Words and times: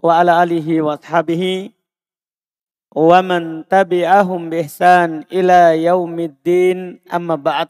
wa 0.00 0.20
ala 0.20 0.44
alihi 0.44 0.84
wa 0.84 1.00
ashabihi 1.00 1.72
wa 2.96 3.20
man 3.20 3.64
tabi'ahum 3.68 4.48
bi 4.48 4.64
ihsan 4.64 5.28
ila 5.28 5.76
yaumiddin 5.76 7.00
amma 7.08 7.36
ba'd. 7.36 7.68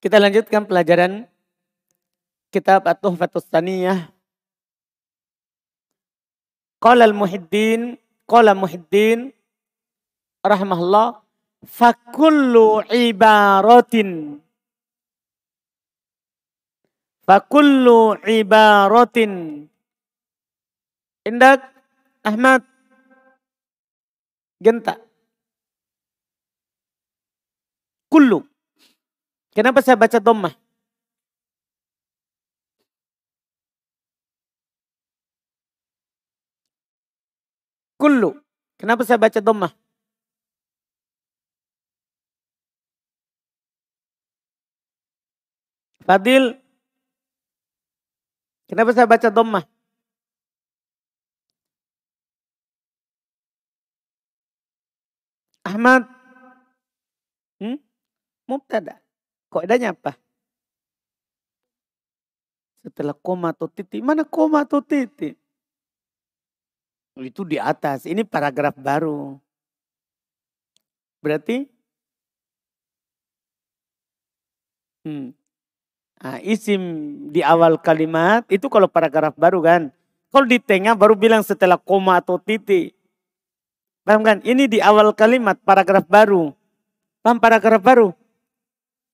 Kita 0.00 0.16
lanjutkan 0.16 0.64
pelajaran 0.64 1.28
kitab 2.48 2.88
At-Tuhfatus 2.88 3.44
Saniyah. 3.52 4.08
Qala 6.80 7.04
al-Muhiddin, 7.04 8.00
qala 8.24 8.56
Muhiddin 8.56 9.36
rahimahullah 10.40 11.20
fakullu 11.66 12.84
ibaratin. 12.88 14.40
Fakullu 17.24 18.16
ibaratin. 18.26 19.64
Indak 21.28 21.60
Ahmad? 22.24 22.64
Genta. 24.60 25.00
Kullu. 28.10 28.42
Kenapa 29.54 29.80
saya 29.80 29.96
baca 29.96 30.18
dhammah? 30.18 30.52
Kullu. 38.00 38.36
Kenapa 38.80 39.04
saya 39.04 39.20
baca 39.20 39.38
dhammah 39.38 39.72
Fadil. 46.10 46.58
Kenapa 48.66 48.90
saya 48.90 49.06
baca 49.06 49.30
dhammah? 49.30 49.62
Ahmad. 55.62 56.02
Hmm? 57.62 57.78
Mubtada. 58.50 58.98
Adanya 59.54 59.94
apa? 59.94 60.18
Setelah 62.82 63.14
koma 63.14 63.54
atau 63.54 63.70
titik. 63.70 64.02
Mana 64.02 64.26
koma 64.26 64.66
atau 64.66 64.82
titik? 64.82 65.38
Itu 67.22 67.46
di 67.46 67.62
atas. 67.62 68.02
Ini 68.02 68.26
paragraf 68.26 68.74
baru. 68.74 69.38
Berarti 71.22 71.70
hmm, 75.06 75.39
Nah, 76.20 76.36
isim 76.44 76.80
di 77.32 77.40
awal 77.40 77.80
kalimat 77.80 78.44
itu 78.52 78.68
kalau 78.68 78.84
paragraf 78.92 79.32
baru 79.40 79.64
kan. 79.64 79.82
Kalau 80.30 80.46
di 80.46 80.60
tengah 80.60 80.92
baru 80.92 81.16
bilang 81.16 81.40
setelah 81.40 81.80
koma 81.80 82.20
atau 82.20 82.36
titik. 82.36 82.92
Paham 84.04 84.20
kan? 84.20 84.38
Ini 84.44 84.68
di 84.68 84.78
awal 84.84 85.16
kalimat 85.16 85.56
paragraf 85.64 86.04
baru. 86.04 86.52
Paham 87.24 87.40
paragraf 87.40 87.80
baru? 87.80 88.12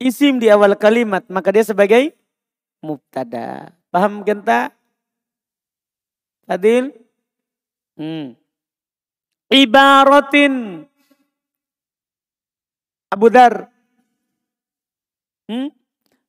Isim 0.02 0.42
di 0.42 0.50
awal 0.50 0.74
kalimat 0.74 1.22
maka 1.30 1.54
dia 1.54 1.62
sebagai 1.62 2.12
mubtada. 2.82 3.70
Paham 3.94 4.26
genta? 4.26 4.74
Adil? 6.50 6.90
Hmm. 7.96 8.34
Ibaratin. 9.48 10.84
Abu 13.14 13.30
Dar. 13.30 13.70
Hmm? 15.46 15.70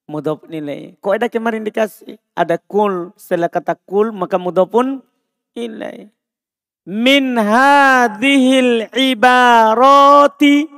Mudhof 0.08 0.48
nilai. 0.48 0.96
Kok 1.04 1.14
ada 1.20 1.28
kemarin 1.28 1.68
dikasih? 1.68 2.18
Ada 2.34 2.56
kul. 2.58 3.12
Setelah 3.20 3.52
kata 3.52 3.76
kul 3.76 4.16
maka 4.16 4.40
mudhof 4.40 4.72
pun 4.72 5.04
nilai. 5.54 6.08
Min 6.88 7.36
hadihil 7.36 8.88
ibarati. 8.96 10.72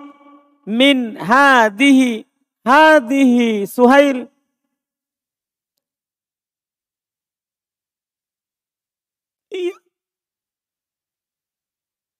Min 0.65 1.13
hadihi. 1.15 2.25
Hadihi. 2.65 3.69
Suhail. 3.69 4.25
Iya. 9.49 9.77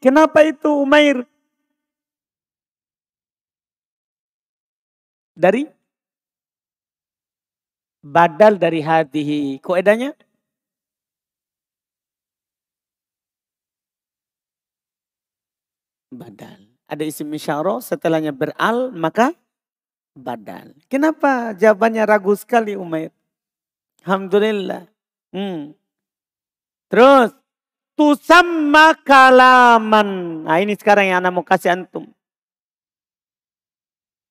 Kenapa 0.00 0.44
itu 0.46 0.70
Umair? 0.70 1.26
Dari 5.34 5.66
badal 8.00 8.56
dari 8.56 8.80
hatihi. 8.80 9.58
Kok 9.58 9.76
edanya? 9.78 10.14
Badal. 16.14 16.70
Ada 16.86 17.02
isim 17.02 17.26
isyarah 17.34 17.82
setelahnya 17.82 18.30
beral 18.30 18.94
maka 18.94 19.34
badal. 20.14 20.70
Kenapa 20.86 21.50
jawabannya 21.58 22.06
ragu 22.06 22.32
sekali 22.38 22.78
Umair? 22.78 23.10
Alhamdulillah. 24.06 24.86
Hmm. 25.34 25.74
Terus 26.86 27.34
tusamma 27.98 28.94
kalaman. 29.02 30.44
Nah 30.46 30.58
ini 30.62 30.78
sekarang 30.78 31.10
yang 31.10 31.18
anak 31.18 31.32
mau 31.34 31.42
kasih 31.42 31.74
antum. 31.74 32.06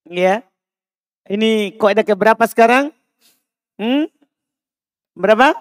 Ya. 0.08 0.46
Ini 1.23 1.79
ada 1.79 2.03
ke 2.03 2.11
berapa 2.19 2.44
sekarang? 2.51 2.91
Hmm? 3.79 4.11
Berapa? 5.16 5.56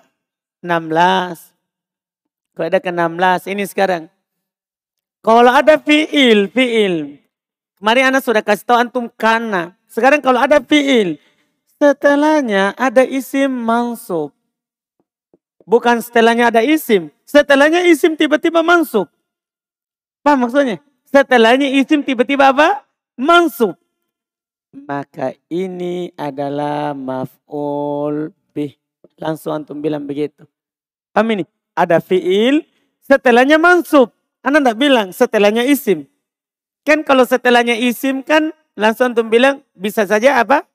16. 0.58 0.90
Kok 2.58 2.66
ada 2.66 2.78
ke 2.82 2.90
16 2.90 3.46
ini 3.46 3.62
sekarang. 3.66 4.10
Kalau 5.22 5.54
ada 5.54 5.78
fiil, 5.78 6.50
fiil. 6.50 7.22
Kemarin 7.78 8.10
anak 8.10 8.26
sudah 8.26 8.42
kasih 8.42 8.66
tahu 8.66 8.78
antum 8.78 9.06
kana. 9.14 9.78
Sekarang 9.87 10.19
kalau 10.19 10.42
ada 10.42 10.58
fiil, 10.58 11.19
setelahnya 11.78 12.75
ada 12.75 13.06
isim 13.06 13.50
mansub. 13.50 14.34
Bukan 15.62 16.02
setelahnya 16.02 16.50
ada 16.50 16.62
isim. 16.62 17.06
Setelahnya 17.22 17.87
isim 17.87 18.19
tiba-tiba 18.19 18.66
mansub. 18.66 19.06
Paham 20.26 20.46
maksudnya? 20.46 20.82
Setelahnya 21.06 21.70
isim 21.70 22.02
tiba-tiba 22.02 22.50
apa? 22.50 22.82
Mansub 23.14 23.78
maka 24.72 25.36
ini 25.52 26.10
adalah 26.16 26.96
maf'ul 26.96 28.32
bih. 28.56 28.74
Langsung 29.20 29.52
antum 29.52 29.78
bilang 29.78 30.08
begitu. 30.08 30.48
Paham 31.12 31.28
ini? 31.36 31.44
Ada 31.76 32.00
fi'il, 32.00 32.64
setelahnya 33.04 33.60
mansub. 33.60 34.10
Anda 34.42 34.58
tidak 34.58 34.76
bilang 34.80 35.08
setelahnya 35.14 35.62
isim. 35.69 36.08
Kan 36.82 37.06
kalau 37.06 37.22
setelahnya 37.22 37.78
isim 37.78 38.26
kan 38.26 38.50
langsung 38.74 39.12
antum 39.12 39.30
bilang 39.30 39.62
bisa 39.76 40.02
saja 40.08 40.40
apa? 40.40 40.66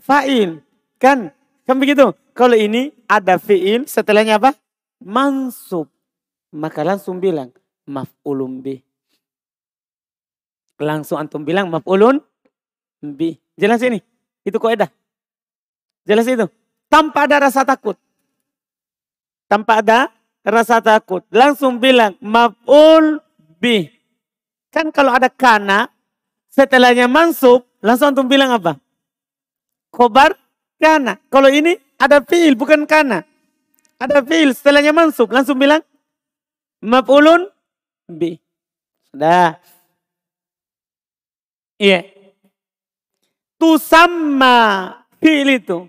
Fa'il. 0.00 0.58
Kan? 0.98 1.30
Kan 1.62 1.76
begitu? 1.78 2.10
Kalau 2.32 2.56
ini 2.56 2.90
ada 3.06 3.36
fi'il, 3.36 3.86
setelahnya 3.86 4.40
apa? 4.40 4.56
Mansub. 4.98 5.86
Maka 6.52 6.82
langsung 6.82 7.20
bilang 7.20 7.52
maf'ulun 7.86 8.64
bih. 8.64 8.80
Langsung 10.82 11.20
antum 11.20 11.46
bilang 11.46 11.70
maf'ulun 11.70 12.18
bih. 13.02 13.42
Jelas 13.58 13.82
ini. 13.82 13.98
Itu 14.46 14.62
kaidah. 14.62 14.88
Jelas 16.06 16.26
itu. 16.30 16.46
Tanpa 16.86 17.26
ada 17.26 17.50
rasa 17.50 17.66
takut. 17.66 17.98
Tanpa 19.50 19.82
ada 19.82 20.08
rasa 20.46 20.78
takut. 20.78 21.26
Langsung 21.34 21.82
bilang 21.82 22.14
maf'ul 22.22 23.18
bi. 23.58 23.90
Kan 24.72 24.88
kalau 24.88 25.12
ada 25.12 25.28
kana, 25.28 25.90
setelahnya 26.48 27.04
mansub, 27.10 27.68
langsung 27.84 28.14
antum 28.14 28.24
bilang 28.24 28.56
apa? 28.56 28.80
Khobar 29.92 30.32
kana. 30.80 31.20
Kalau 31.28 31.52
ini 31.52 31.76
ada 32.00 32.24
fiil 32.24 32.56
bukan 32.56 32.88
kana. 32.88 33.20
Ada 34.00 34.24
fiil 34.24 34.56
setelahnya 34.56 34.96
mansub, 34.96 35.28
langsung 35.28 35.60
bilang 35.60 35.84
maf'ulun 36.80 37.52
bi. 38.08 38.40
Sudah. 39.12 39.60
Iya. 41.76 42.00
Yeah 42.00 42.11
tusamma 43.62 44.58
fi'il 45.22 45.62
itu 45.62 45.86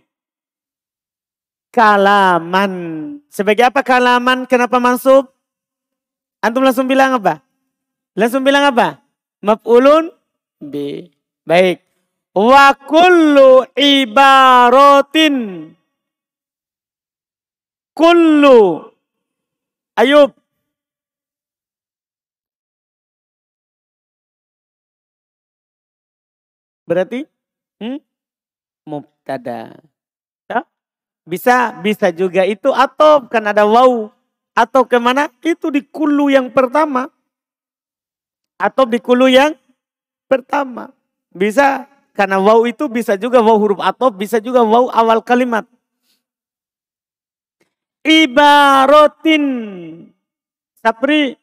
kalaman. 1.73 2.73
Sebagai 3.33 3.65
apa 3.65 3.81
kalaman? 3.81 4.45
Kenapa 4.45 4.77
mansub? 4.77 5.33
Antum 6.37 6.61
langsung 6.61 6.85
bilang 6.85 7.17
apa? 7.17 7.41
Langsung 8.13 8.45
bilang 8.45 8.69
apa? 8.69 9.01
Maf'ulun 9.41 10.13
bi. 10.61 11.09
Baik. 11.41 11.81
Wa 12.37 12.77
kullu 12.77 13.65
ibaratin. 13.73 15.35
Kullu. 17.97 18.85
Ayub. 19.97 20.29
Berarti? 26.83 27.32
Hmm? 27.83 27.99
mubtada. 28.87 29.75
Ya? 30.47 30.63
Bisa, 31.27 31.75
bisa 31.83 32.15
juga 32.15 32.47
itu 32.47 32.71
atau 32.71 33.27
kan 33.27 33.43
ada 33.51 33.67
waw. 33.67 34.07
Atau 34.53 34.85
ke 34.85 35.01
mana? 35.01 35.33
Itu 35.41 35.73
di 35.73 35.81
kulu 35.81 36.29
yang 36.29 36.53
pertama. 36.53 37.09
Atau 38.55 38.85
di 38.85 39.01
kulu 39.01 39.27
yang 39.27 39.57
pertama. 40.29 40.93
Bisa, 41.33 41.89
karena 42.13 42.37
waw 42.37 42.63
itu 42.69 42.85
bisa 42.87 43.17
juga 43.17 43.41
waw 43.41 43.57
huruf 43.57 43.81
atau 43.81 44.13
bisa 44.13 44.37
juga 44.37 44.61
waw 44.61 44.93
awal 44.93 45.19
kalimat. 45.25 45.65
Ibarotin. 48.05 49.45
Sapri. 50.83 51.33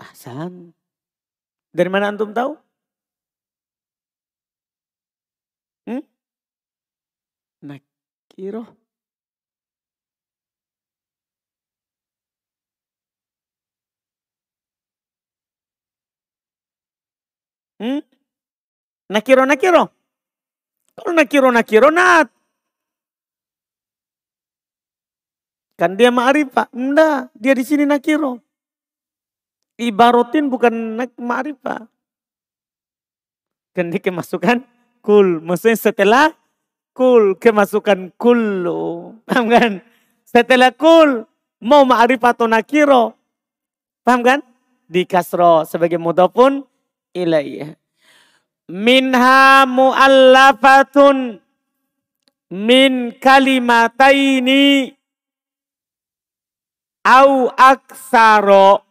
Ahsan. 0.00 0.72
Dari 1.76 1.90
mana 1.92 2.08
antum 2.08 2.32
tahu? 2.32 2.56
Hmm? 5.86 6.02
Nakiro. 7.62 8.64
Hmm? 17.76 18.00
Nakiro 19.12 19.44
nakiro. 19.44 19.84
Kalau 20.96 21.12
nakiro 21.12 21.48
nakiro 21.52 21.88
nat. 21.92 22.28
Kan 25.76 26.00
dia 26.00 26.08
ma'rifah. 26.08 26.72
Enggak, 26.72 27.28
dia 27.36 27.52
di 27.52 27.60
sini 27.60 27.84
nakiro. 27.84 28.40
Ibarotin 29.76 30.48
bukan 30.48 30.96
ma'rifah. 31.20 31.84
Kan 33.76 33.92
dia 33.92 34.00
kemasukan 34.00 34.64
kul. 35.04 35.44
Maksudnya 35.44 35.76
setelah 35.76 36.32
kul, 36.96 37.36
kemasukan 37.36 38.16
kullu. 38.16 39.12
Paham 39.28 39.52
kan? 39.52 39.72
Setelah 40.24 40.72
kul, 40.72 41.28
mau 41.60 41.84
ma'rifah 41.84 42.32
atau 42.32 42.48
nakiro. 42.48 43.12
Paham 44.00 44.24
kan? 44.24 44.40
Di 44.88 45.04
kasro 45.04 45.68
sebagai 45.68 46.00
mudafun 46.00 46.64
ilaih. 47.12 47.76
Minha 48.72 49.68
mu'allafatun 49.68 51.38
min 52.50 53.12
kalimataini 53.18 54.94
au 57.06 57.50
aksaro 57.54 58.82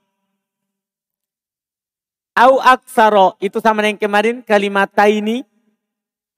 au 2.35 2.53
aksaro 2.59 3.39
itu 3.39 3.59
sama 3.63 3.83
dengan 3.83 3.99
kemarin 3.99 4.43
kalimat 4.43 4.91
ini 5.07 5.43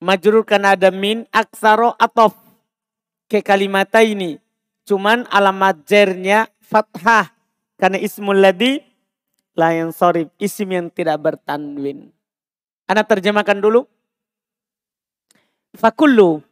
majrur 0.02 0.46
karena 0.46 0.74
ada 0.78 0.90
min 0.94 1.26
aksaro 1.30 1.94
atau 1.98 2.30
ke 3.28 3.42
kalimat 3.44 3.90
ini. 4.00 4.38
Cuman 4.88 5.28
alamat 5.28 5.84
jernya 5.84 6.48
fathah. 6.64 7.30
Karena 7.78 8.00
ismul 8.00 8.42
ladhi 8.42 8.82
layan 9.54 9.94
sorry 9.94 10.26
isim 10.42 10.74
yang 10.74 10.88
tidak 10.90 11.20
bertanwin. 11.22 12.10
Anda 12.88 13.04
terjemahkan 13.04 13.60
dulu. 13.60 13.86
Fakullu 15.76 16.42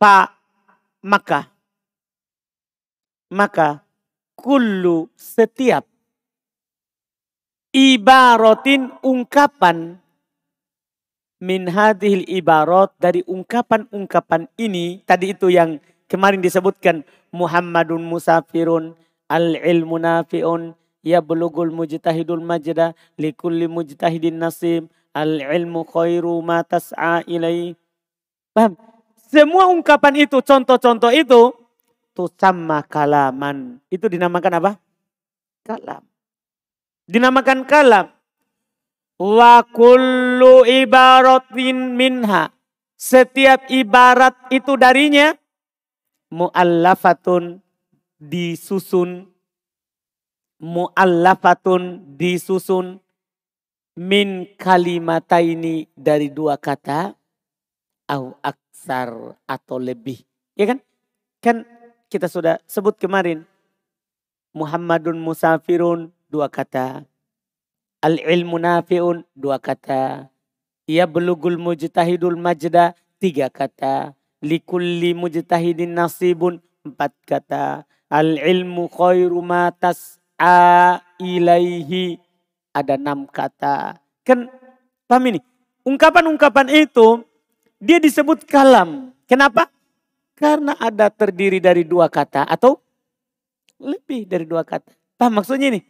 fa 0.00 0.32
maka. 1.04 1.52
Maka 3.30 3.84
kullu 4.38 5.10
setiap. 5.14 5.84
Ibaratin 7.74 8.94
ungkapan 9.02 9.98
min 11.44 11.68
hadhil 11.68 12.24
ibarat 12.24 12.88
dari 12.96 13.20
ungkapan-ungkapan 13.28 14.48
ini 14.56 15.04
tadi 15.04 15.36
itu 15.36 15.52
yang 15.52 15.76
kemarin 16.08 16.40
disebutkan 16.40 17.04
Muhammadun 17.28 18.00
musafirun 18.00 18.96
al 19.28 19.60
ilmu 19.60 20.00
nafiun 20.00 20.72
ya 21.04 21.20
belugul 21.20 21.68
mujtahidul 21.68 22.40
majda 22.40 22.96
likulli 23.20 23.68
mujtahidin 23.68 24.40
nasib 24.40 24.88
al 25.12 25.44
ilmu 25.44 25.84
khairu 25.84 26.40
ma 26.40 26.64
tas'a 26.64 27.20
ilai 27.28 27.76
paham 28.56 28.80
semua 29.28 29.68
ungkapan 29.68 30.24
itu 30.24 30.40
contoh-contoh 30.40 31.12
itu 31.12 31.52
sama 32.38 32.86
kalaman. 32.86 33.82
Itu 33.90 34.06
dinamakan 34.06 34.62
apa? 34.62 34.72
Kalam. 35.66 36.02
Dinamakan 37.10 37.66
kalam. 37.66 38.13
Wa 39.18 39.62
kullu 39.62 40.66
ibaratin 40.66 41.94
minha. 41.94 42.50
Setiap 42.98 43.68
ibarat 43.68 44.34
itu 44.48 44.74
darinya 44.80 45.36
muallafatun 46.32 47.60
disusun 48.16 49.28
muallafatun 50.58 52.16
disusun 52.16 52.98
min 54.00 54.48
kalimataini 54.58 55.86
dari 55.94 56.32
dua 56.32 56.58
kata 56.58 57.14
au 58.10 58.34
aksar 58.42 59.38
atau 59.46 59.76
lebih. 59.78 60.18
Ya 60.58 60.74
kan? 60.74 60.78
Kan 61.38 61.56
kita 62.10 62.26
sudah 62.26 62.58
sebut 62.66 62.98
kemarin. 62.98 63.46
Muhammadun 64.54 65.18
musafirun 65.18 66.14
dua 66.30 66.46
kata. 66.48 67.06
Al-ilmu 68.04 68.60
nafi'un 68.60 69.24
dua 69.32 69.56
kata. 69.56 70.28
Ia 70.84 71.08
belugul 71.08 71.56
mujtahidul 71.56 72.36
majda 72.36 72.92
tiga 73.16 73.48
kata. 73.48 74.12
Likulli 74.44 75.16
mujtahidin 75.16 75.96
nasibun 75.96 76.60
empat 76.84 77.16
kata. 77.24 77.88
Al-ilmu 78.12 78.92
khairu 78.92 79.40
ma 79.40 79.72
tas'a 79.72 81.00
ilaihi 81.16 82.20
ada 82.76 83.00
enam 83.00 83.24
kata. 83.24 83.96
Kan 84.20 84.52
paham 85.08 85.24
ini? 85.32 85.40
Ungkapan-ungkapan 85.88 86.68
itu 86.76 87.24
dia 87.80 87.96
disebut 87.96 88.44
kalam. 88.44 89.16
Kenapa? 89.24 89.72
Karena 90.36 90.76
ada 90.76 91.08
terdiri 91.08 91.56
dari 91.56 91.88
dua 91.88 92.12
kata 92.12 92.44
atau 92.44 92.76
lebih 93.80 94.28
dari 94.28 94.44
dua 94.44 94.60
kata. 94.60 94.92
Paham 95.16 95.40
maksudnya 95.40 95.72
ini? 95.72 95.80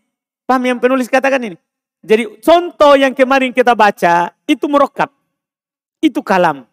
Paham 0.47 0.63
yang 0.63 0.79
penulis 0.79 1.11
katakan 1.11 1.43
ini? 1.43 1.59
Jadi 2.05 2.37
contoh 2.45 2.93
yang 3.01 3.17
kemarin 3.17 3.49
kita 3.49 3.73
baca 3.73 4.37
itu 4.45 4.69
merokap. 4.69 5.09
Itu 6.05 6.21
kalam. 6.21 6.69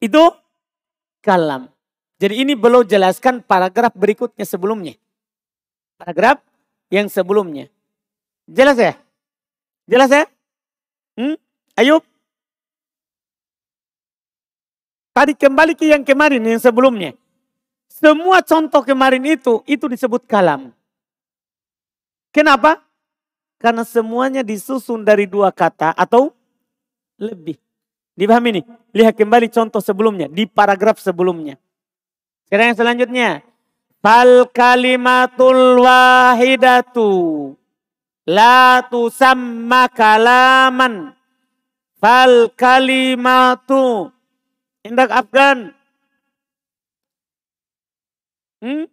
Itu 0.00 0.32
kalam. 1.20 1.68
Jadi 2.16 2.40
ini 2.40 2.56
belum 2.56 2.88
jelaskan 2.88 3.44
paragraf 3.44 3.92
berikutnya 3.92 4.48
sebelumnya. 4.48 4.96
Paragraf 6.00 6.40
yang 6.88 7.12
sebelumnya. 7.12 7.68
Jelas 8.48 8.80
ya? 8.80 8.96
Jelas 9.84 10.08
ya? 10.08 10.24
Hmm? 11.20 11.36
Ayub? 11.76 12.00
Tadi 15.12 15.36
kembali 15.36 15.76
ke 15.76 15.92
yang 15.92 16.02
kemarin, 16.02 16.40
yang 16.40 16.58
sebelumnya. 16.58 17.12
Semua 17.92 18.40
contoh 18.40 18.82
kemarin 18.82 19.22
itu, 19.28 19.60
itu 19.68 19.86
disebut 19.86 20.24
kalam. 20.24 20.72
Kenapa? 22.34 22.82
Karena 23.58 23.82
semuanya 23.86 24.44
disusun 24.44 25.02
dari 25.02 25.24
dua 25.24 25.48
kata 25.54 25.94
atau 25.96 26.34
lebih. 27.16 27.56
Dipahami 28.14 28.60
nih? 28.60 28.64
Lihat 28.94 29.14
kembali 29.18 29.50
contoh 29.50 29.82
sebelumnya, 29.82 30.30
di 30.30 30.46
paragraf 30.46 31.02
sebelumnya. 31.02 31.58
Sekarang 32.46 32.70
yang 32.70 32.78
selanjutnya. 32.78 33.30
Fal 34.04 34.46
kalimatul 34.52 35.80
wahidatu. 35.80 37.10
La 38.28 38.84
tusamma 38.86 39.88
kalaman. 39.88 41.16
Fal 41.98 42.52
kalimatu 42.52 44.12
Indak 44.84 45.08
Afgan. 45.08 45.72
Hmm? 48.60 48.84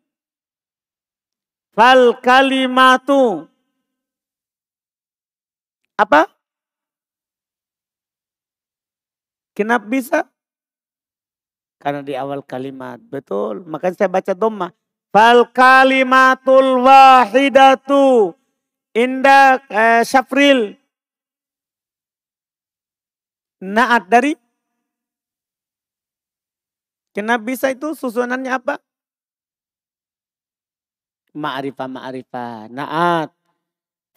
Fal 1.75 2.15
kalimatu. 2.23 3.50
Apa? 6.01 6.25
Kenapa 9.53 9.85
bisa? 9.85 10.25
Karena 11.77 12.01
di 12.01 12.17
awal 12.17 12.41
kalimat. 12.41 12.97
Betul. 12.97 13.61
Makanya 13.69 13.93
saya 14.01 14.09
baca 14.09 14.33
doma. 14.33 14.73
Fal 15.13 15.45
kalimatul 15.53 16.81
wahidatu. 16.81 18.33
Indak 18.97 19.69
eh, 19.69 20.01
syafril. 20.01 20.73
Naat 23.61 24.09
dari 24.09 24.33
Kenapa 27.11 27.43
bisa 27.43 27.67
itu 27.67 27.91
susunannya 27.91 28.55
apa? 28.55 28.79
Ma'rifah, 31.35 31.91
ma'rifah. 31.91 32.71
Naat. 32.71 33.40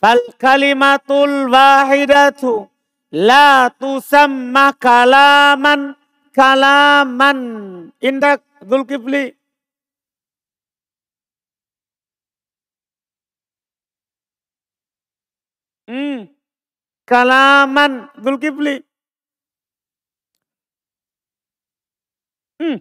Fal 0.04 0.20
kalimatul 0.36 1.48
wahidatu 1.48 2.68
la 3.08 3.72
tusamma 3.80 4.76
kalaman 4.76 5.96
kalaman. 6.36 7.38
Indak 8.04 8.44
Zulkifli. 8.68 9.32
Hmm. 15.88 16.28
Kalaman 17.08 18.12
Zulkifli. 18.20 18.84
Hmm. 22.60 22.76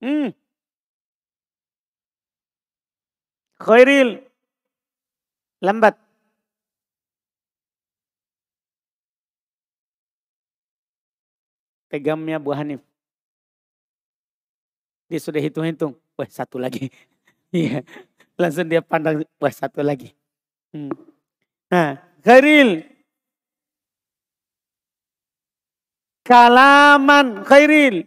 Hmm. 0.00 0.37
Khairil. 3.58 4.22
Lambat. 5.60 5.98
Pegamnya 11.90 12.38
Bu 12.38 12.52
Hanif. 12.54 12.80
Dia 15.08 15.18
sudah 15.18 15.40
hitung-hitung. 15.40 15.96
Wah 16.16 16.28
satu 16.28 16.56
lagi. 16.60 16.88
Iya. 17.48 17.80
Langsung 18.36 18.68
dia 18.68 18.84
pandang. 18.84 19.24
Wah 19.40 19.48
satu 19.48 19.80
lagi. 19.80 20.12
Hmm. 20.68 20.92
Nah. 21.72 21.96
Khairil. 22.20 22.84
Kalaman 26.28 27.40
khairil. 27.48 28.04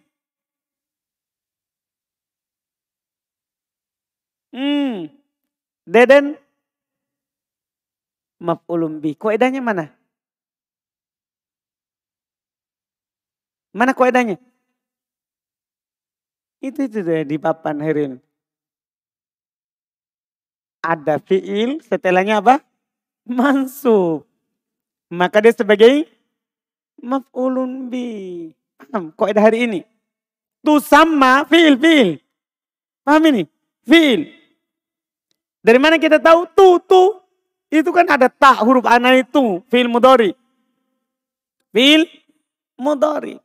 Hmm. 4.53 5.20
Deden 5.91 6.39
maf'ulun 8.39 9.03
bi. 9.03 9.11
Koedahnya 9.11 9.59
mana? 9.59 9.91
Mana 13.75 13.91
koedahnya? 13.91 14.39
Itu 16.63 16.87
itu 16.87 17.03
deh 17.03 17.27
di 17.27 17.35
papan 17.35 17.83
Herin. 17.83 18.13
Ada 20.79 21.19
fiil, 21.19 21.83
setelahnya 21.83 22.39
apa? 22.39 22.63
Mansub. 23.27 24.23
Maka 25.11 25.43
dia 25.43 25.51
sebagai 25.51 26.07
maf'ulun 27.03 27.91
bi. 27.91 28.07
Paham 28.79 29.11
hari 29.19 29.67
ini? 29.67 29.79
Tu 30.63 30.73
sama 30.79 31.43
fiil, 31.51 31.75
fiil. 31.75 32.09
Paham 33.03 33.27
ini? 33.27 33.43
Fiil. 33.83 34.40
Dari 35.61 35.77
mana 35.77 36.01
kita 36.01 36.17
tahu? 36.17 36.49
Tu, 36.51 36.69
tu. 36.89 37.03
Itu 37.71 37.93
kan 37.95 38.03
ada 38.09 38.27
tak 38.27 38.65
huruf 38.65 38.83
ana 38.83 39.15
itu. 39.15 39.63
Fil 39.71 39.87
mudori. 39.87 40.35
Fil 41.71 42.03
mudori. 42.75 43.39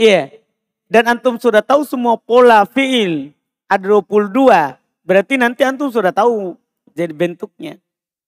Iya. 0.00 0.30
Yeah. 0.32 0.44
Dan 0.88 1.10
antum 1.10 1.36
sudah 1.36 1.60
tahu 1.60 1.82
semua 1.84 2.16
pola 2.16 2.64
fiil. 2.64 3.34
Ada 3.68 4.00
22. 4.00 4.78
Berarti 5.04 5.34
nanti 5.36 5.60
antum 5.66 5.90
sudah 5.92 6.14
tahu 6.14 6.56
jadi 6.94 7.12
bentuknya. 7.12 7.76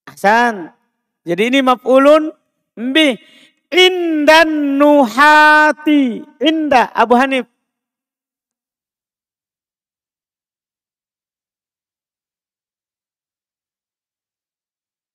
Hasan. 0.04 0.74
Jadi 1.22 1.54
ini 1.54 1.58
maf'ulun 1.62 2.34
bi. 2.74 3.16
Indan 3.72 4.78
nuhati. 4.78 6.22
Indah 6.42 6.92
Abu 6.92 7.14
Hanif. 7.16 7.55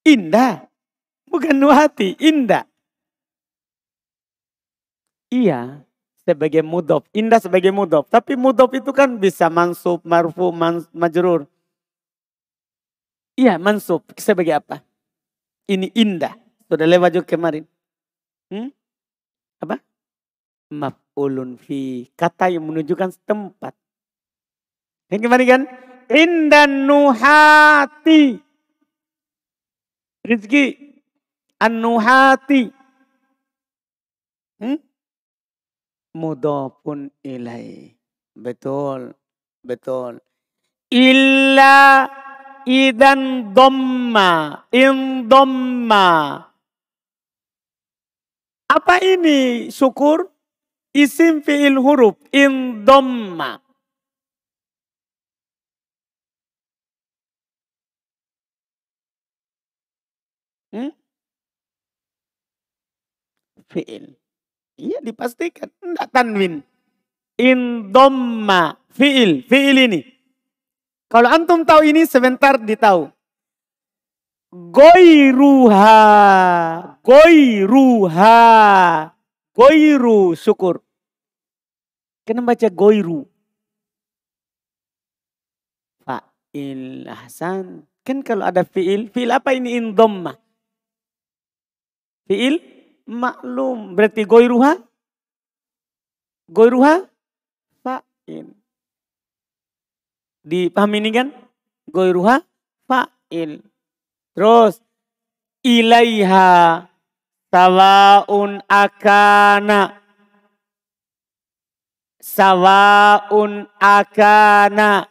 Indah. 0.05 0.65
Bukan 1.31 1.55
nuhati, 1.55 2.19
indah. 2.19 2.67
Iya, 5.31 5.79
sebagai 6.27 6.59
mudop. 6.59 7.07
Indah 7.15 7.39
sebagai 7.39 7.71
mudop. 7.71 8.11
Tapi 8.11 8.35
mudop 8.35 8.75
itu 8.75 8.91
kan 8.91 9.15
bisa 9.15 9.47
mansub, 9.47 10.03
marfu, 10.03 10.51
mans, 10.51 10.91
majrur. 10.91 11.47
Iya, 13.39 13.55
mansub. 13.55 14.03
Sebagai 14.19 14.59
apa? 14.59 14.83
Ini 15.71 15.87
indah. 15.95 16.35
Sudah 16.67 16.83
lewat 16.83 17.15
juga 17.15 17.31
kemarin. 17.31 17.63
Hmm? 18.51 18.75
Apa? 19.63 19.79
Maf'ulun 20.67 21.55
fi. 21.55 22.11
Kata 22.11 22.51
yang 22.51 22.67
menunjukkan 22.67 23.15
tempat. 23.23 23.71
Yang 25.07 25.21
kemarin 25.23 25.47
kan? 25.47 25.61
Indah 26.11 26.67
nuhati. 26.67 28.50
Rizki 30.21 30.77
An-Nuhati. 31.57 32.69
Hmm? 34.61 34.77
Mudhafun 36.13 37.09
ilai. 37.25 37.89
Betul. 38.37 39.17
Betul. 39.65 40.21
Illa 40.93 42.05
idan 42.69 43.53
domma. 43.53 44.61
In 44.69 45.25
domma. 45.25 46.37
Apa 48.69 48.95
ini 49.01 49.73
syukur? 49.73 50.29
Isim 50.93 51.41
fi'il 51.41 51.81
huruf. 51.81 52.21
In 52.29 52.85
domma. 52.85 53.70
Hmm? 60.71 60.91
Fi'il. 63.71 64.15
Iya 64.79 64.99
dipastikan. 65.03 65.71
Enggak 65.83 66.11
tanwin. 66.11 66.63
Indomma. 67.39 68.79
Fi'il. 68.91 69.43
Fi'il 69.47 69.77
ini. 69.87 70.01
Kalau 71.11 71.27
antum 71.27 71.67
tahu 71.67 71.83
ini 71.91 72.07
sebentar 72.07 72.55
ditahu. 72.59 73.11
Goiruha. 74.51 75.99
Goiruha. 77.03 78.39
Goiru 79.51 80.35
syukur. 80.35 80.83
Kenapa 82.23 82.55
baca 82.55 82.67
goiru? 82.71 83.27
Fa'il 86.03 87.07
Hasan. 87.11 87.87
Kan 88.07 88.23
kalau 88.25 88.47
ada 88.47 88.63
fi'il. 88.63 89.11
Fi'il 89.11 89.31
apa 89.31 89.53
ini 89.53 89.75
indomma? 89.77 90.40
Fi'il 92.31 92.63
maklum. 93.11 93.91
Berarti 93.91 94.23
goiruha? 94.23 94.79
Goiruha? 96.47 97.03
Fa'il. 97.83 98.55
Dipahami 100.39 101.03
ini 101.03 101.11
kan? 101.11 101.27
Goiruha? 101.91 102.39
Fa'il. 102.87 103.59
Terus. 104.31 104.79
Ilaiha. 105.59 106.87
Sawaun 107.51 108.63
akana. 108.71 109.99
Sawaun 112.23 113.67
akana. 113.75 115.03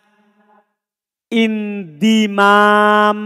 Indimam. 1.29 3.21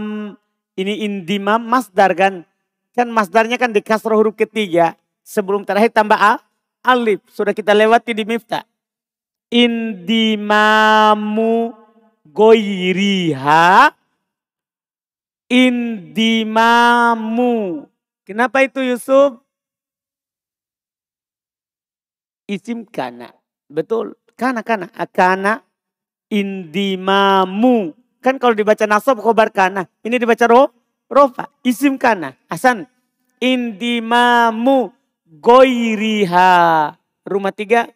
Ini 0.75 1.07
indimam 1.07 1.63
masdar 1.63 2.11
kan? 2.11 2.43
Kan 2.95 3.11
masdarnya 3.11 3.59
kan 3.59 3.75
di 3.75 3.83
kasroh 3.83 4.15
huruf 4.15 4.39
ketiga. 4.39 4.95
Sebelum 5.21 5.67
terakhir 5.67 5.91
tambah 5.91 6.15
a, 6.15 6.39
alif. 6.79 7.19
Sudah 7.27 7.51
kita 7.51 7.75
lewati 7.75 8.15
di 8.15 8.23
miftah. 8.23 8.63
Indimamu 9.51 11.03
goiriha. 12.23 13.91
Indimamu. 15.51 16.73
Kenapa 18.25 18.63
itu 18.63 18.79
Yusuf? 18.81 19.37
Isim 22.47 22.87
kana. 22.87 23.35
Betul. 23.69 24.15
Kana, 24.39 24.63
kana. 24.63 24.87
Akana 24.95 25.61
indimamu. 26.29 27.93
Kan 28.21 28.41
kalau 28.41 28.57
dibaca 28.57 28.85
nasab 28.89 29.21
khobar 29.21 29.53
kana. 29.53 29.85
Ini 30.01 30.17
dibaca 30.17 30.45
roh 30.49 30.73
rofa, 31.09 31.49
isim 31.63 31.97
kana, 31.97 32.35
asan. 32.49 32.87
Indimamu 33.41 34.93
goiriha. 35.27 36.51
Rumah 37.25 37.53
tiga. 37.53 37.89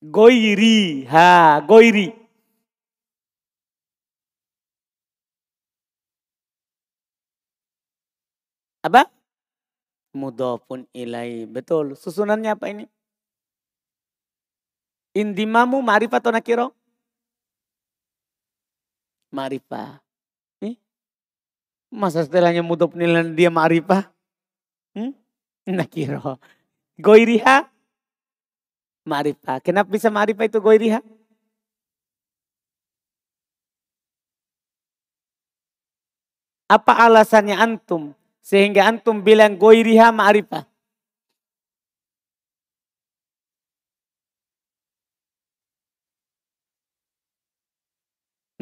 Goiriha, 0.00 1.60
goiri. 1.68 2.08
Apa? 8.80 9.04
Mudofun 10.16 10.88
ilai. 10.96 11.44
Betul. 11.44 11.92
Susunannya 11.94 12.56
apa 12.56 12.72
ini? 12.72 12.88
Indimamu 15.12 15.84
ma'rifat 15.84 16.24
atau 16.24 16.32
nakiro? 16.32 16.72
ma'rifah. 19.30 20.02
Masa 21.90 22.22
setelahnya 22.22 22.62
mudhof 22.62 22.94
nilai 22.94 23.26
dia 23.34 23.50
ma'rifah? 23.50 24.06
Hmm? 24.94 25.10
Nakiro. 25.66 26.38
Goiriha 26.98 27.66
ma'rifah. 29.10 29.58
Kenapa 29.58 29.90
bisa 29.90 30.06
ma'rifah 30.06 30.46
itu 30.46 30.58
goiriha? 30.62 31.02
Apa 36.70 36.92
alasannya 37.10 37.58
antum? 37.58 38.14
Sehingga 38.38 38.86
antum 38.86 39.18
bilang 39.26 39.58
goiriha 39.58 40.14
ma'rifah. 40.14 40.70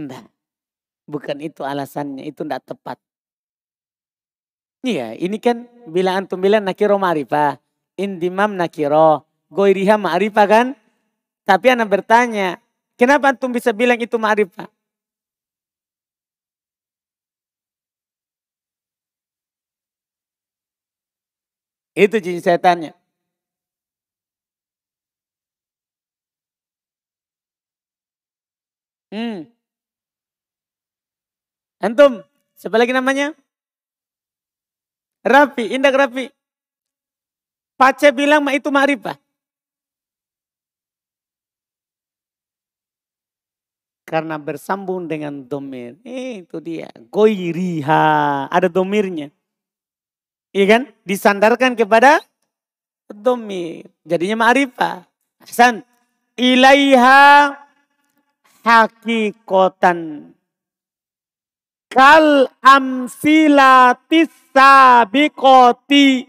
Enggak. 0.00 0.24
Bukan 1.08 1.38
itu 1.44 1.60
alasannya, 1.64 2.24
itu 2.24 2.40
enggak 2.46 2.64
tepat. 2.68 3.07
Iya, 4.88 5.12
ini 5.20 5.36
kan 5.36 5.68
bila 5.84 6.16
antum 6.16 6.40
bilang 6.40 6.64
nakiro 6.64 6.96
ma'rifah. 6.96 7.60
Indimam 8.00 8.56
nakiro. 8.56 9.28
Goiriha 9.52 9.96
ma'rifah 10.00 10.46
kan? 10.48 10.66
Tapi 11.48 11.66
anak 11.74 11.88
bertanya, 11.92 12.48
kenapa 13.00 13.32
antum 13.32 13.52
bisa 13.52 13.70
bilang 13.76 14.00
itu 14.00 14.16
ma'rifah? 14.16 14.68
Itu 21.98 22.16
jin 22.24 22.40
setannya. 22.40 22.92
Hmm. 29.12 29.48
Antum, 31.80 32.22
siapa 32.58 32.76
lagi 32.80 32.92
namanya? 32.92 33.34
Rafi, 35.24 35.74
Indah 35.74 35.94
Rafi. 35.94 36.30
Pace 37.78 38.10
bilang 38.10 38.42
itu 38.50 38.70
ma'rifah. 38.74 39.14
Karena 44.08 44.40
bersambung 44.40 45.04
dengan 45.04 45.44
domir. 45.44 46.00
Eh, 46.00 46.42
itu 46.42 46.58
dia. 46.64 46.88
Goiriha. 47.12 48.48
Ada 48.48 48.72
domirnya. 48.72 49.28
Iya 50.50 50.64
kan? 50.64 50.82
Disandarkan 51.04 51.76
kepada 51.76 52.24
domir. 53.12 53.84
Jadinya 54.08 54.48
ma'rifah. 54.48 55.04
Hasan. 55.44 55.84
Ilaiha 56.40 57.52
hakikotan. 58.64 60.32
Kal 61.88 62.52
amsilatis 62.60 64.28
sabikoti. 64.52 66.28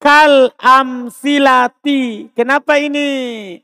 Kal 0.00 0.56
amsilati. 0.56 2.32
Kenapa 2.32 2.80
ini? 2.80 3.60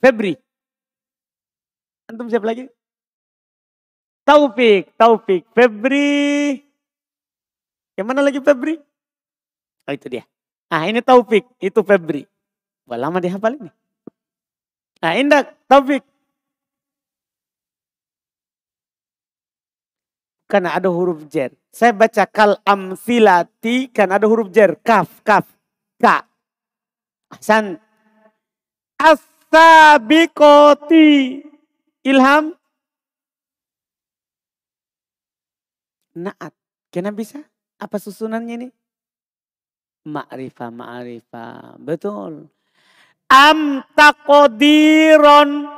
Febri. 0.00 0.32
Antum 2.08 2.32
siapa 2.32 2.48
lagi? 2.48 2.64
Taufik, 4.24 4.96
Taufik, 4.96 5.44
Febri. 5.52 6.56
Yang 8.00 8.06
mana 8.08 8.24
lagi 8.24 8.40
Febri? 8.40 8.80
Oh 9.84 9.92
itu 9.92 10.08
dia. 10.08 10.24
Ah 10.72 10.88
ini 10.88 11.04
Taufik, 11.04 11.44
itu 11.60 11.80
Febri. 11.84 12.24
Wah 12.88 12.96
lama 12.96 13.20
dihafal 13.20 13.60
ini. 13.60 13.70
Nah 15.04 15.12
Indak, 15.20 15.52
Taufik. 15.68 16.00
Karena 20.50 20.74
ada 20.74 20.90
huruf 20.90 21.30
jer. 21.30 21.54
Saya 21.70 21.94
baca 21.94 22.26
kal 22.26 22.58
amfilati 22.66 23.86
karena 23.94 24.18
ada 24.18 24.26
huruf 24.26 24.50
jer. 24.50 24.74
Kaf, 24.82 25.22
kaf, 25.22 25.46
ka. 25.94 26.26
Hasan. 27.30 27.78
As-sabiqoti. 28.98 30.26
Ilham. 32.02 32.58
Naat. 36.18 36.50
Kenapa 36.90 37.22
bisa? 37.22 37.38
Apa 37.78 38.02
susunannya 38.02 38.54
ini? 38.58 38.66
Ma'rifah, 40.10 40.74
ma'rifah. 40.74 41.78
Betul. 41.78 42.50
Am 43.30 43.86
takodiron. 43.94 45.70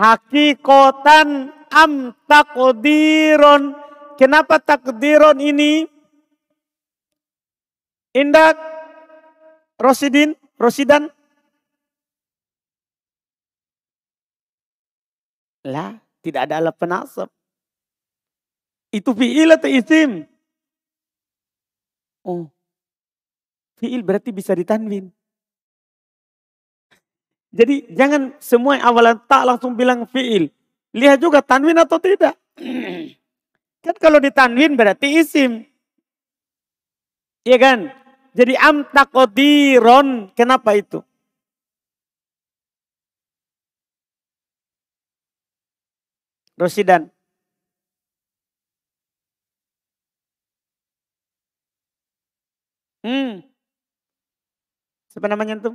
Hakikotan 0.00 1.52
am 1.68 2.16
takodiron. 2.24 3.87
Kenapa 4.18 4.58
takdiron 4.58 5.38
ini? 5.38 5.86
Indak 8.18 8.58
Rosidin, 9.78 10.34
Rosidan. 10.58 11.06
Lah, 15.62 16.02
tidak 16.18 16.50
ada 16.50 16.58
alat 16.58 16.74
penasab. 16.74 17.30
Itu 18.90 19.14
fi'il 19.14 19.54
atau 19.54 19.70
isim? 19.70 20.26
Oh. 22.26 22.50
Fi'il 23.78 24.02
berarti 24.02 24.34
bisa 24.34 24.50
ditanwin. 24.58 25.14
Jadi 27.54 27.86
jangan 27.94 28.34
semua 28.42 28.82
awalan 28.82 29.22
tak 29.30 29.46
langsung 29.46 29.78
bilang 29.78 30.10
fi'il. 30.10 30.50
Lihat 30.90 31.22
juga 31.22 31.38
tanwin 31.38 31.78
atau 31.78 32.02
tidak. 32.02 32.34
Kan 33.84 33.94
kalau 34.02 34.18
ditanwin 34.18 34.74
berarti 34.74 35.22
isim. 35.22 35.62
Iya 37.46 37.58
kan? 37.58 37.78
Jadi 38.34 38.54
am 38.58 38.84
takodiron. 38.90 40.30
Kenapa 40.34 40.74
itu? 40.76 41.02
Rosidan. 46.58 47.10
Hmm. 53.06 53.46
Siapa 55.08 55.26
namanya 55.30 55.54
itu? 55.58 55.70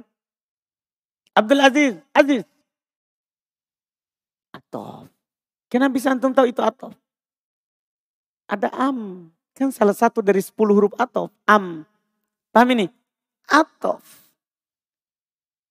Abdul 1.33 1.61
Aziz. 1.63 1.93
Aziz. 2.13 2.43
Atof. 4.53 5.09
Kenapa 5.71 5.97
bisa 5.97 6.13
antum 6.13 6.35
tahu 6.35 6.51
itu 6.51 6.61
atof? 6.61 6.93
Ada 8.53 8.69
am. 8.77 9.33
Kan 9.57 9.73
salah 9.73 9.97
satu 9.97 10.21
dari 10.21 10.45
sepuluh 10.45 10.77
huruf 10.77 10.93
atof. 10.93 11.33
Am. 11.49 11.81
Paham 12.53 12.69
ini? 12.77 12.85
Atof. 13.49 14.05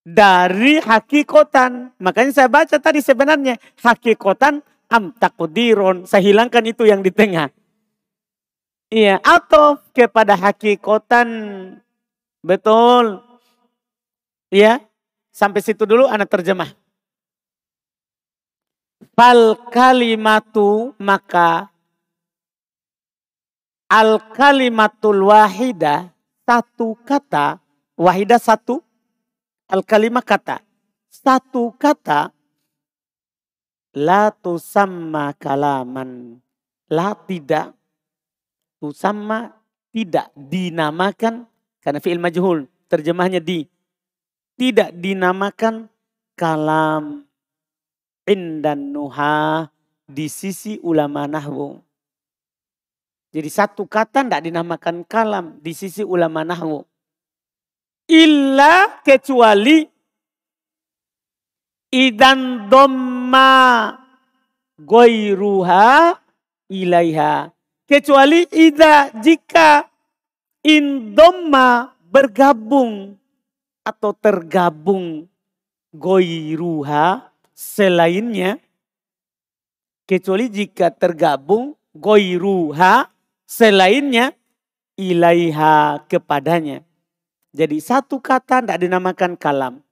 Dari 0.02 0.82
hakikotan. 0.82 1.94
Makanya 2.02 2.34
saya 2.34 2.50
baca 2.50 2.74
tadi 2.82 2.98
sebenarnya. 2.98 3.54
Hakikotan 3.78 4.58
am 4.90 5.14
takudiron. 5.14 6.10
Saya 6.10 6.26
hilangkan 6.26 6.66
itu 6.66 6.82
yang 6.82 7.06
di 7.06 7.14
tengah. 7.14 7.54
Iya, 8.90 9.22
atau 9.22 9.78
kepada 9.94 10.34
hakikotan. 10.34 11.28
Betul. 12.42 13.22
Iya, 14.50 14.82
sampai 15.30 15.62
situ 15.62 15.86
dulu 15.86 16.10
anak 16.10 16.28
terjemah. 16.28 16.74
Fal 19.14 19.56
kalimatu 19.70 20.92
maka 21.00 21.72
al 23.92 24.32
kalimatul 24.32 25.28
wahida 25.28 26.12
satu 26.42 26.98
kata. 27.06 27.62
Wahida 27.94 28.36
satu. 28.36 28.82
Al 29.70 29.86
kalimah 29.86 30.24
kata. 30.24 30.60
Satu 31.08 31.70
kata. 31.78 32.34
La 33.94 34.32
tusamma 34.34 35.36
kalaman. 35.38 36.40
La 36.90 37.14
tidak. 37.14 37.76
Sama 38.82 39.54
tidak 39.94 40.34
dinamakan 40.34 41.46
karena 41.78 42.02
fi'il 42.02 42.18
majhul. 42.18 42.66
Terjemahnya 42.90 43.38
di. 43.38 43.70
Tidak 44.58 44.90
dinamakan 44.98 45.86
kalam. 46.34 47.22
Indan 48.26 48.90
nuha. 48.90 49.70
Di 50.10 50.26
sisi 50.26 50.82
ulama 50.82 51.30
nahwu. 51.30 51.91
Jadi 53.32 53.48
satu 53.48 53.88
kata 53.88 54.20
tidak 54.28 54.44
dinamakan 54.44 55.08
kalam 55.08 55.56
di 55.64 55.72
sisi 55.72 56.04
ulama 56.04 56.44
nahwu. 56.44 56.84
Illa 58.12 59.00
kecuali 59.00 59.88
idan 61.88 62.68
domma 62.68 63.88
goiruha 64.76 66.12
ilaiha 66.68 67.48
Kecuali 67.92 68.48
ida 68.56 69.12
jika 69.20 69.84
indoma 70.64 71.92
bergabung 72.08 73.20
atau 73.84 74.16
tergabung 74.16 75.28
goiruha 75.92 77.28
selainnya. 77.52 78.56
Kecuali 80.08 80.48
jika 80.48 80.88
tergabung 80.88 81.76
goiruha 81.92 83.11
selainnya 83.52 84.32
ilaiha 84.96 86.00
kepadanya. 86.08 86.80
Jadi 87.52 87.76
satu 87.84 88.16
kata 88.16 88.64
tidak 88.64 88.80
dinamakan 88.80 89.36
kalam. 89.36 89.84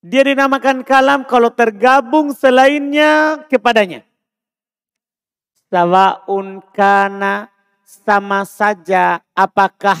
Dia 0.00 0.24
dinamakan 0.24 0.80
kalam 0.80 1.28
kalau 1.28 1.52
tergabung 1.52 2.32
selainnya 2.32 3.44
kepadanya. 3.52 4.00
Sawaun 5.68 6.64
kana 6.72 7.52
sama 7.84 8.48
saja 8.48 9.20
apakah 9.36 9.98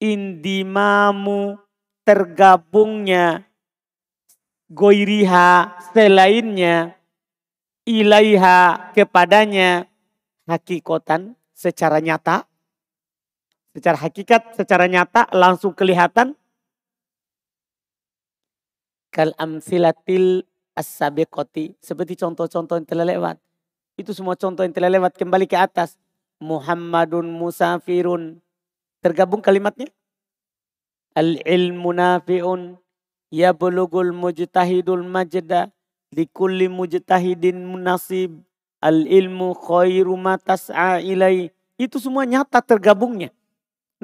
indimamu 0.00 1.60
tergabungnya 2.06 3.44
goiriha 4.72 5.76
selainnya 5.92 6.96
ilaiha 7.84 8.92
kepadanya 8.96 9.84
hakikotan 10.48 11.36
secara 11.54 12.00
nyata 12.00 12.48
secara 13.74 13.98
hakikat 13.98 14.54
secara 14.54 14.86
nyata 14.86 15.26
langsung 15.34 15.74
kelihatan. 15.74 16.38
Kal 19.10 19.34
amsilatil 19.38 20.46
as-sabiqati 20.78 21.78
seperti 21.78 22.14
contoh-contoh 22.18 22.78
yang 22.78 22.86
telah 22.86 23.06
lewat. 23.06 23.36
Itu 23.94 24.10
semua 24.10 24.34
contoh 24.34 24.66
yang 24.66 24.74
telah 24.74 24.90
lewat 24.90 25.18
kembali 25.18 25.46
ke 25.46 25.58
atas. 25.58 25.98
Muhammadun 26.42 27.30
musafirun. 27.30 28.42
Tergabung 28.98 29.38
kalimatnya? 29.38 29.86
Al 31.14 31.38
ilmu 31.46 31.94
nafiun. 31.94 32.74
Ya 33.30 33.54
bulugul 33.54 34.10
mujtahidul 34.10 35.06
majda. 35.06 35.70
Likulli 36.10 36.66
mujtahidin 36.66 37.62
munasib 37.62 38.42
al 38.84 39.08
ilmu 39.08 39.56
khairu 39.56 40.12
ma 40.20 40.36
tas'a 40.36 41.00
ilai. 41.00 41.48
Itu 41.80 41.96
semua 41.96 42.28
nyata 42.28 42.60
tergabungnya. 42.60 43.32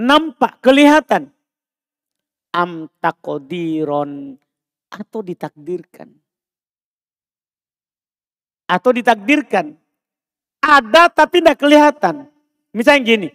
Nampak 0.00 0.64
kelihatan. 0.64 1.28
Am 2.56 2.88
takodiron 2.98 4.40
atau 4.90 5.20
ditakdirkan. 5.22 6.08
Atau 8.66 8.90
ditakdirkan. 8.96 9.76
Ada 10.64 11.12
tapi 11.12 11.44
tidak 11.44 11.60
kelihatan. 11.60 12.26
Misalnya 12.74 13.06
gini. 13.06 13.28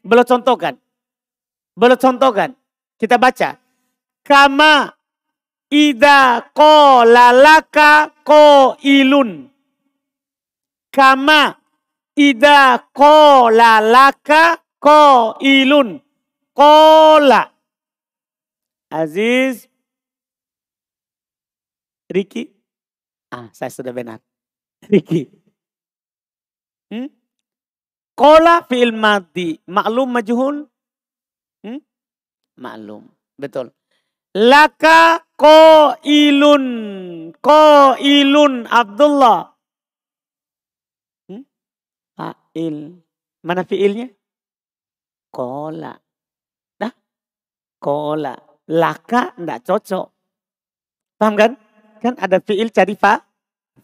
Belum 0.00 0.24
contohkan. 0.24 0.78
Belum 1.76 1.98
contohkan. 2.00 2.56
Kita 2.96 3.20
baca. 3.20 3.60
Kama 4.22 4.94
Ida 5.72 6.52
ko 6.52 7.00
lalaka 7.04 8.12
ko 8.24 8.76
ilun. 8.84 9.51
Kama 10.92 11.56
ida 12.14 12.78
ko 12.92 13.48
lalaka 13.48 14.60
ko 14.82 15.38
ilun. 15.38 16.02
Kola. 16.52 17.48
Aziz. 18.92 19.70
Riki. 22.12 22.50
Ah, 23.32 23.48
saya 23.56 23.72
sudah 23.72 23.94
benar. 23.96 24.20
Riki. 24.92 25.30
Hmm? 26.92 27.08
Kola 28.12 28.60
fi'il 28.68 28.92
mati. 28.92 29.56
Maklum 29.64 30.12
majhul. 30.12 30.56
Hmm? 31.64 31.80
Maklum. 32.60 33.08
Betul. 33.40 33.72
Laka 34.36 35.24
ko 35.40 35.96
ilun. 36.04 36.66
Ko 37.40 37.96
ilun 37.96 38.68
Abdullah. 38.68 39.56
Hmm? 41.32 41.48
Fa'il. 42.52 43.00
Mana 43.40 43.64
fiilnya? 43.64 44.12
Kola. 45.32 45.96
Dah. 46.76 46.92
Kola. 47.80 48.36
Laka 48.68 49.32
enggak 49.40 49.64
cocok. 49.64 50.06
Paham 51.16 51.34
kan? 51.34 51.52
Kan 52.04 52.14
ada 52.20 52.44
fiil 52.44 52.68
cari 52.68 52.92
fa. 52.92 53.24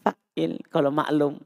Fa'il. 0.05 0.61
Kalau 0.69 0.93
maklum. 0.93 1.41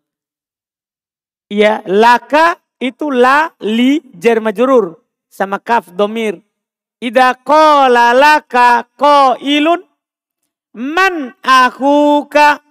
Iya. 1.47 1.79
Laka 1.87 2.59
itu 2.83 3.07
la, 3.07 3.47
li, 3.63 4.03
jar 4.19 4.43
majrur. 4.43 4.99
Sama 5.31 5.63
kaf, 5.63 5.95
domir. 5.95 6.43
Ida 6.99 7.39
qala 7.39 8.11
laka 8.11 8.87
ilun 9.39 9.81
man 10.73 11.35
akuka 11.43 12.63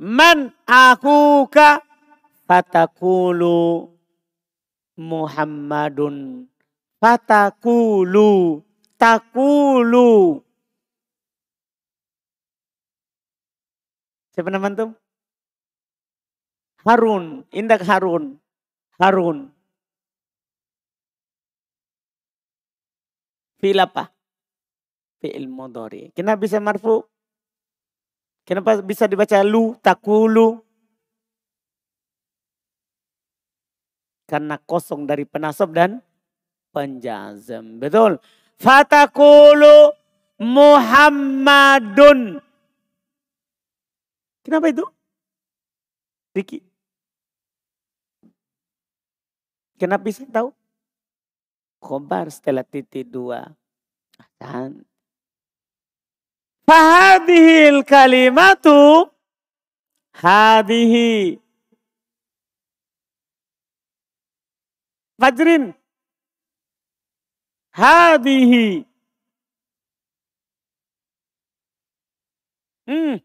man 0.00 0.54
akuka 0.62 1.83
fatakulu 2.48 3.90
Muhammadun 4.96 6.46
fatakulu 7.00 8.62
takulu 8.96 10.44
Siapa 14.34 14.50
nama 14.50 14.66
antum? 14.66 14.90
Harun, 16.82 17.46
Indak 17.54 17.86
Harun. 17.86 18.42
Harun. 18.98 19.54
Fi'il 23.62 23.78
apa? 23.78 24.10
Fi'il 25.22 25.46
mudhari. 25.46 26.10
Kenapa 26.18 26.42
bisa 26.42 26.58
marfu? 26.58 27.06
Kenapa 28.42 28.82
bisa 28.82 29.06
dibaca 29.06 29.38
lu, 29.46 29.78
takulu? 29.78 30.63
Karena 34.24 34.56
kosong 34.56 35.04
dari 35.04 35.28
penasab 35.28 35.76
dan 35.76 36.00
penjazam. 36.72 37.76
Betul. 37.76 38.16
Fatakulu 38.56 39.92
Muhammadun. 40.40 42.40
Kenapa 44.44 44.66
itu? 44.72 44.84
Riki. 46.34 46.58
Kenapa 49.78 50.02
bisa 50.08 50.24
tahu? 50.28 50.52
khobar 51.84 52.32
setelah 52.32 52.64
titik 52.64 53.12
dua. 53.12 53.52
Dan 54.40 54.80
fahadihil 56.64 57.84
kalimatu 57.84 59.12
hadihi. 60.16 61.43
Fajrin. 65.20 65.74
Hadihi. 67.72 68.84
Hmm. 72.86 73.16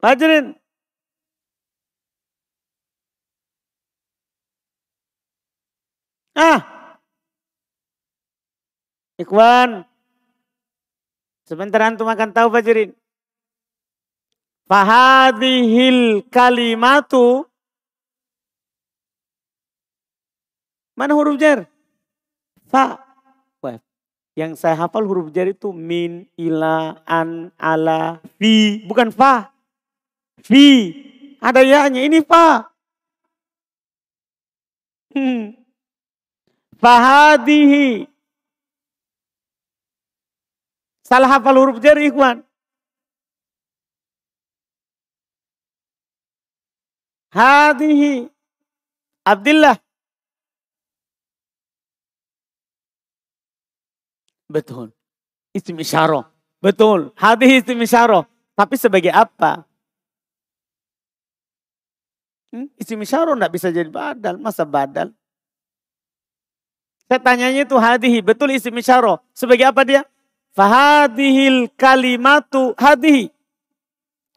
Fajrin. 0.00 0.56
Ah. 6.34 6.96
Ikhwan. 9.20 9.84
Sebentar 11.44 11.82
antum 11.84 12.08
akan 12.08 12.30
tahu 12.32 12.48
Fajirin. 12.54 12.99
Fahadihil 14.70 16.22
kalimatu. 16.30 17.42
Mana 20.94 21.18
huruf 21.18 21.34
jar? 21.42 21.66
Fa. 22.70 23.02
Wah. 23.58 23.82
Yang 24.38 24.62
saya 24.62 24.78
hafal 24.78 25.02
huruf 25.10 25.34
jar 25.34 25.50
itu 25.50 25.74
min, 25.74 26.30
ila, 26.38 27.02
an, 27.02 27.50
ala, 27.58 28.22
fi. 28.38 28.86
Bukan 28.86 29.10
fa. 29.10 29.50
Fi. 30.46 30.94
Ada 31.42 31.66
ya-nya. 31.66 32.06
Ini 32.06 32.22
fa. 32.22 32.70
Hmm. 35.10 35.58
Fahadihi. 36.78 38.06
Salah 41.02 41.26
hafal 41.26 41.58
huruf 41.58 41.82
jari 41.82 42.06
ikhwan. 42.06 42.46
Hadihi. 47.30 48.26
Abdullah. 49.22 49.78
Betul. 54.50 54.90
Isim 55.54 55.78
isyarah. 55.78 56.26
Betul. 56.58 57.14
Hadihi 57.14 57.62
isim 57.62 57.78
isyarah. 57.78 58.26
Tapi 58.58 58.74
sebagai 58.74 59.14
apa? 59.14 59.62
Hmm? 62.50 62.66
Isim 62.74 62.98
isyarah 62.98 63.38
tidak 63.38 63.52
bisa 63.54 63.70
jadi 63.70 63.86
badal. 63.86 64.34
Masa 64.42 64.66
badal? 64.66 65.14
Saya 67.06 67.22
tanyanya 67.22 67.62
itu 67.62 67.78
hadihi. 67.78 68.18
Betul 68.26 68.58
isim 68.58 68.74
isyarah. 68.74 69.22
Sebagai 69.30 69.70
apa 69.70 69.86
dia? 69.86 70.02
Fahadihil 70.50 71.70
kalimatu 71.78 72.74
hadihi. 72.74 73.30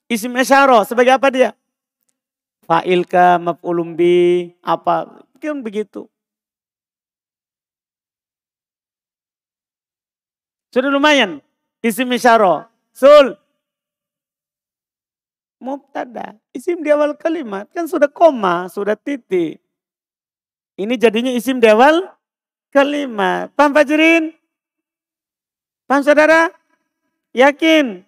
Isim 0.05 0.37
isyarah. 0.37 0.85
Sebagai 0.85 1.17
apa 1.17 1.33
dia? 1.33 1.57
Fa'il 2.63 3.03
ka 3.03 3.37
maf'ulum 3.39 3.95
bi. 3.95 4.51
Apa. 4.63 5.23
Kan 5.43 5.59
begitu. 5.59 6.07
Sudah 10.71 10.89
lumayan. 10.89 11.43
Isim 11.83 12.09
isyarah. 12.15 12.71
Sul. 12.95 13.35
Mubtada. 15.59 16.39
Isim 16.55 16.79
di 16.79 16.89
awal 16.89 17.13
kalimat. 17.19 17.67
Kan 17.75 17.85
sudah 17.85 18.07
koma, 18.07 18.71
sudah 18.71 18.95
titik. 18.95 19.59
Ini 20.79 20.95
jadinya 20.97 21.29
isim 21.29 21.59
di 21.59 21.67
awal 21.69 22.07
kalimat. 22.73 23.53
Paham 23.53 23.75
Fajrin? 23.75 24.33
Paham 25.85 26.01
saudara? 26.01 26.49
Yakin? 27.35 28.01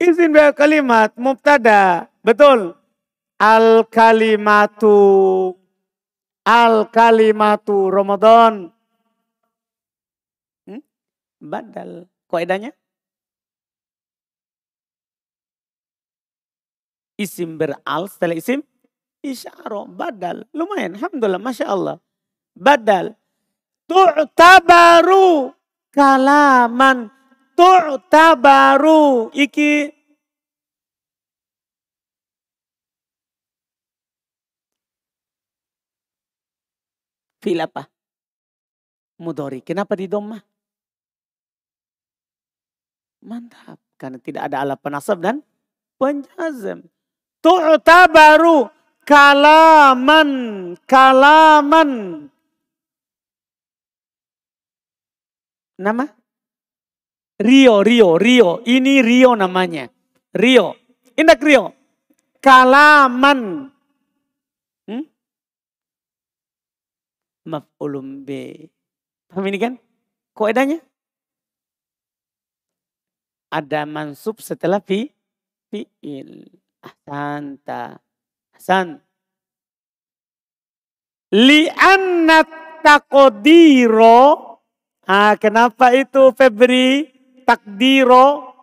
Isim 0.00 0.34
di 0.34 0.40
awal 0.40 0.56
kalimat. 0.56 1.14
Mubtada. 1.14 2.10
Betul. 2.24 2.74
Al 3.40 3.84
kalimatu. 3.88 4.96
Al 6.46 6.88
kalimatu 6.88 7.92
Ramadan. 7.92 8.72
Hmm? 10.64 10.82
Badal. 11.40 12.08
Koedanya? 12.26 12.72
isim 17.16 17.56
beral 17.56 18.06
setelah 18.12 18.36
isim 18.36 18.60
isyarah 19.24 19.88
badal 19.88 20.44
lumayan 20.52 21.00
alhamdulillah 21.00 21.40
masya 21.40 21.72
Allah 21.72 21.96
badal 22.52 23.16
tu'tabaru 23.88 25.56
kalaman 25.90 27.08
tu'tabaru 27.56 29.32
iki 29.32 29.95
fil 37.46 37.62
apa 37.62 37.86
mudori 39.22 39.62
kenapa 39.62 39.94
di 39.94 40.10
domah 40.10 40.42
mantap 43.22 43.78
karena 43.94 44.18
tidak 44.18 44.50
ada 44.50 44.66
alat 44.66 44.78
penasab 44.82 45.22
dan 45.22 45.38
penjazam 45.94 46.82
tu'tabaru 47.38 48.74
kalaman 49.06 50.30
kalaman. 50.82 51.90
Nama? 55.76 56.04
Rio 57.36 57.84
Rio 57.84 58.16
Rio. 58.18 58.50
Ini 58.66 59.04
Rio 59.04 59.36
namanya. 59.38 59.86
Rio. 60.34 60.74
Indak 61.14 61.40
Rio. 61.44 61.70
Kalaman 62.40 63.70
hmm? 64.88 65.04
Maf'ulum 67.46 68.26
B 68.26 68.58
paham 69.30 69.46
ini 69.46 69.58
kan 69.62 69.72
koedanya 70.34 70.82
ada 73.48 73.86
mansub 73.86 74.42
setelah 74.42 74.82
fi 74.82 75.14
fi'il 75.70 76.50
Ahsanta. 76.86 77.98
Hasan. 78.54 79.02
Li'anna 81.34 82.46
takodiro. 82.80 84.22
Ah, 85.06 85.34
kenapa 85.38 85.90
itu 85.94 86.30
Febri? 86.34 87.10
Takdiro. 87.46 88.54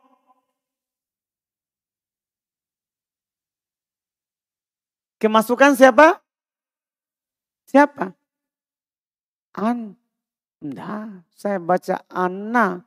Kemasukan 5.20 5.80
siapa? 5.80 6.20
Siapa? 7.64 8.12
An. 9.54 9.94
Enggak, 10.64 11.28
saya 11.36 11.60
baca 11.60 12.08
anna. 12.08 12.82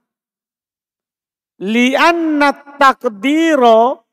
Li'anna 1.60 2.52
takdiro 2.76 4.06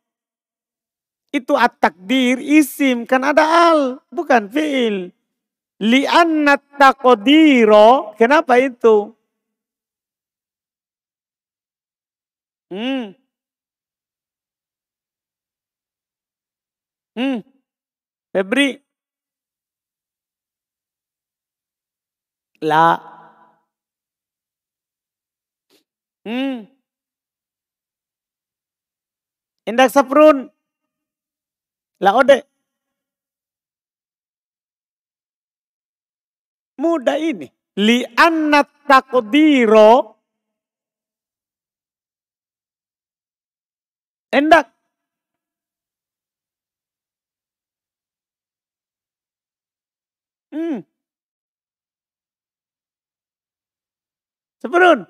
itu 1.33 1.57
at-takdir 1.57 2.37
isim 2.39 3.09
kan 3.09 3.25
ada 3.25 3.43
al 3.73 3.81
bukan 4.13 4.47
fiil. 4.47 5.09
Li'anna 5.81 6.61
taqdiro 6.77 8.13
kenapa 8.15 8.61
itu? 8.61 9.11
Hmm. 12.69 13.13
Hmm. 17.15 17.41
Febri. 18.33 18.82
La. 22.63 22.95
Hmm. 26.23 26.63
Indak 29.67 29.91
saprun. 29.91 30.47
Laode. 31.99 32.47
Mudah 36.79 37.19
ini. 37.19 37.47
Li'anna 37.75 38.63
takdiro. 38.87 40.15
Endak. 44.31 44.71
Hmm. 50.51 50.92
Seperun. 54.63 55.03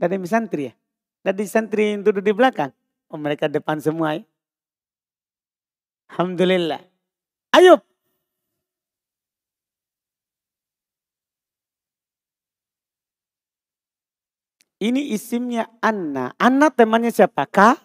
Dari 0.00 0.16
santri 0.26 0.72
ya? 0.72 0.74
Dari 1.22 1.44
santri 1.46 1.94
yang 1.94 2.02
duduk 2.02 2.24
di 2.26 2.32
belakang. 2.34 2.72
Oh 3.12 3.20
mereka 3.20 3.46
depan 3.46 3.78
semua 3.78 4.18
ya. 4.18 4.24
Alhamdulillah. 6.10 6.82
Ayub. 7.54 7.78
Ini 14.80 15.12
isimnya 15.12 15.68
Anna. 15.84 16.32
Anna 16.40 16.72
temannya 16.72 17.12
siapa? 17.12 17.44
Ka? 17.44 17.76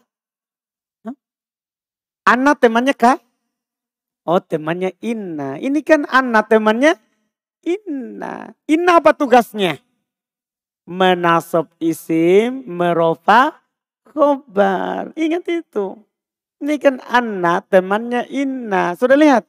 Anna 2.26 2.56
temannya 2.56 2.96
Ka? 2.96 3.25
Oh 4.26 4.42
temannya 4.42 4.98
Inna. 5.06 5.62
Ini 5.62 5.80
kan 5.86 6.10
Anna 6.10 6.42
temannya 6.42 6.98
Inna. 7.62 8.52
Inna 8.66 8.92
apa 8.98 9.14
tugasnya? 9.14 9.86
menasab 10.86 11.74
isim, 11.82 12.64
merofa 12.70 13.58
khobar. 14.14 15.12
Ingat 15.18 15.44
itu. 15.50 15.98
Ini 16.62 16.80
kan 16.80 17.02
anna 17.04 17.60
temannya 17.66 18.26
inna. 18.32 18.96
Sudah 18.96 19.18
lihat? 19.20 19.44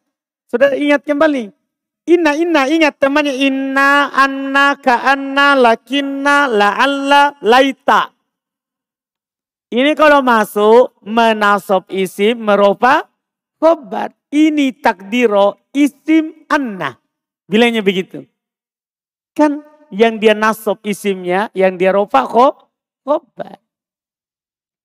Sudah 0.50 0.74
ingat 0.74 1.06
kembali? 1.06 1.54
Inna, 2.06 2.34
inna, 2.38 2.66
ingat 2.70 2.98
temannya 2.98 3.34
inna, 3.34 4.10
anna, 4.14 4.78
ka 4.78 5.06
anna, 5.06 5.58
lakinna, 5.58 6.46
la'alla, 6.50 7.34
laita. 7.42 8.14
Ini 9.74 9.98
kalau 9.98 10.22
masuk 10.22 10.94
menasab 11.02 11.90
isim, 11.90 12.38
merofa 12.38 13.10
khobar. 13.60 14.12
Ini 14.32 14.76
takdiro 14.82 15.70
isim 15.72 16.46
anna. 16.50 16.96
Bilangnya 17.46 17.80
begitu. 17.80 18.26
Kan 19.36 19.62
yang 19.92 20.18
dia 20.18 20.34
nasab 20.34 20.82
isimnya, 20.82 21.52
yang 21.54 21.78
dia 21.78 21.94
rofa 21.94 22.26
khobar. 22.26 23.60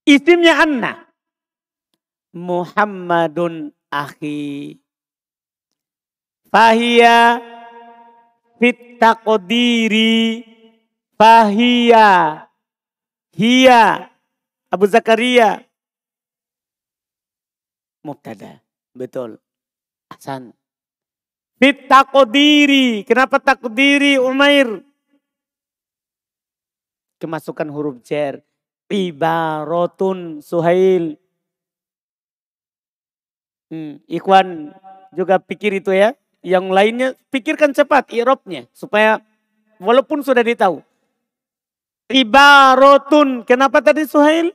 Isimnya 0.06 0.62
Anna. 0.62 1.08
Muhammadun 2.34 3.70
akhi. 3.92 4.80
Fahia 6.52 7.40
fit 8.60 9.00
taqdiri 9.00 10.46
fahia 11.16 12.46
hiya 13.34 14.12
Abu 14.68 14.86
Zakaria 14.86 15.64
mubtada 18.02 18.62
betul 18.94 19.38
Hasan 20.12 20.52
fit 21.62 21.88
taqdiri 21.88 23.06
kenapa 23.08 23.38
takdiri 23.40 24.20
Umair 24.20 24.82
kemasukan 27.22 27.70
huruf 27.70 28.02
jar. 28.02 28.42
Ibaratun 28.90 30.42
Suhail. 30.42 31.16
Hmm, 33.70 34.02
Ikhwan 34.10 34.74
juga 35.14 35.38
pikir 35.38 35.78
itu 35.78 35.94
ya. 35.94 36.18
Yang 36.42 36.66
lainnya 36.74 37.08
pikirkan 37.30 37.72
cepat 37.78 38.10
irobnya. 38.10 38.66
Supaya 38.74 39.22
walaupun 39.78 40.26
sudah 40.26 40.42
ditahu. 40.42 40.82
Ibaratun. 42.10 43.46
Kenapa 43.46 43.80
tadi 43.80 44.04
Suhail? 44.10 44.52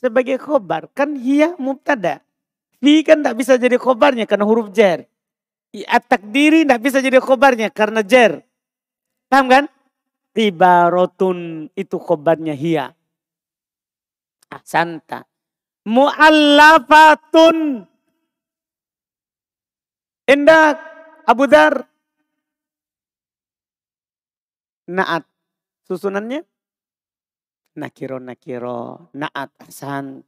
Sebagai 0.00 0.40
khobar. 0.40 0.88
Kan 0.96 1.20
hiya 1.20 1.60
mubtada. 1.60 2.24
Fi 2.80 3.04
kan 3.04 3.20
tidak 3.20 3.36
bisa 3.36 3.60
jadi 3.60 3.76
khobarnya 3.76 4.24
karena 4.24 4.48
huruf 4.48 4.72
jer. 4.72 5.04
At-takdiri 5.70 6.64
tidak 6.64 6.80
bisa 6.80 7.04
jadi 7.04 7.20
khobarnya 7.20 7.68
karena 7.68 8.00
jer. 8.00 8.40
Paham 9.28 9.52
kan? 9.52 9.64
Ibaratun 10.32 11.68
itu 11.76 11.96
khobarnya 12.00 12.56
hiya. 12.56 12.96
Santa 14.64 15.28
mu'allafatun. 15.86 17.86
Indah 20.30 20.78
Abu 21.26 21.44
Dar. 21.50 21.86
Naat. 24.90 25.26
Susunannya? 25.86 26.46
Nakiro, 27.76 28.18
nakiro. 28.18 29.10
Naat, 29.14 29.50
Hasan. 29.62 30.24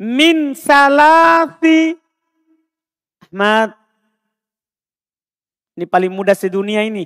Min 0.00 0.56
salafi. 0.56 1.92
Ahmad. 3.28 3.76
Ini 5.74 5.84
paling 5.90 6.12
mudah 6.14 6.38
sedunia 6.38 6.86
ini. 6.86 7.04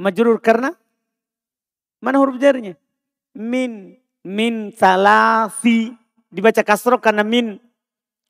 Majrur 0.00 0.40
karena 0.42 0.74
mana 2.02 2.18
huruf 2.18 2.36
jarinya? 2.40 2.74
Min. 3.36 3.96
Min 4.20 4.74
salafi 4.76 6.00
dibaca 6.30 6.62
kasro 6.62 7.02
karena 7.02 7.26
min 7.26 7.58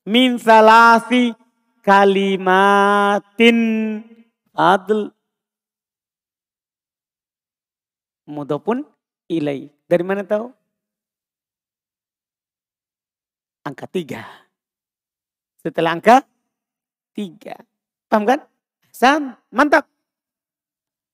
min 0.09 0.41
salasi 0.41 1.37
kalimatin 1.85 3.59
adl 4.57 5.13
mudopun 8.25 8.89
ilai. 9.31 9.71
Dari 9.87 10.03
mana 10.03 10.27
tahu? 10.27 10.51
Angka 13.63 13.87
tiga. 13.87 14.27
Setelah 15.63 15.95
angka 15.95 16.27
tiga. 17.15 17.55
Paham 18.11 18.27
kan? 18.27 18.41
Sam, 18.91 19.39
mantap. 19.55 19.87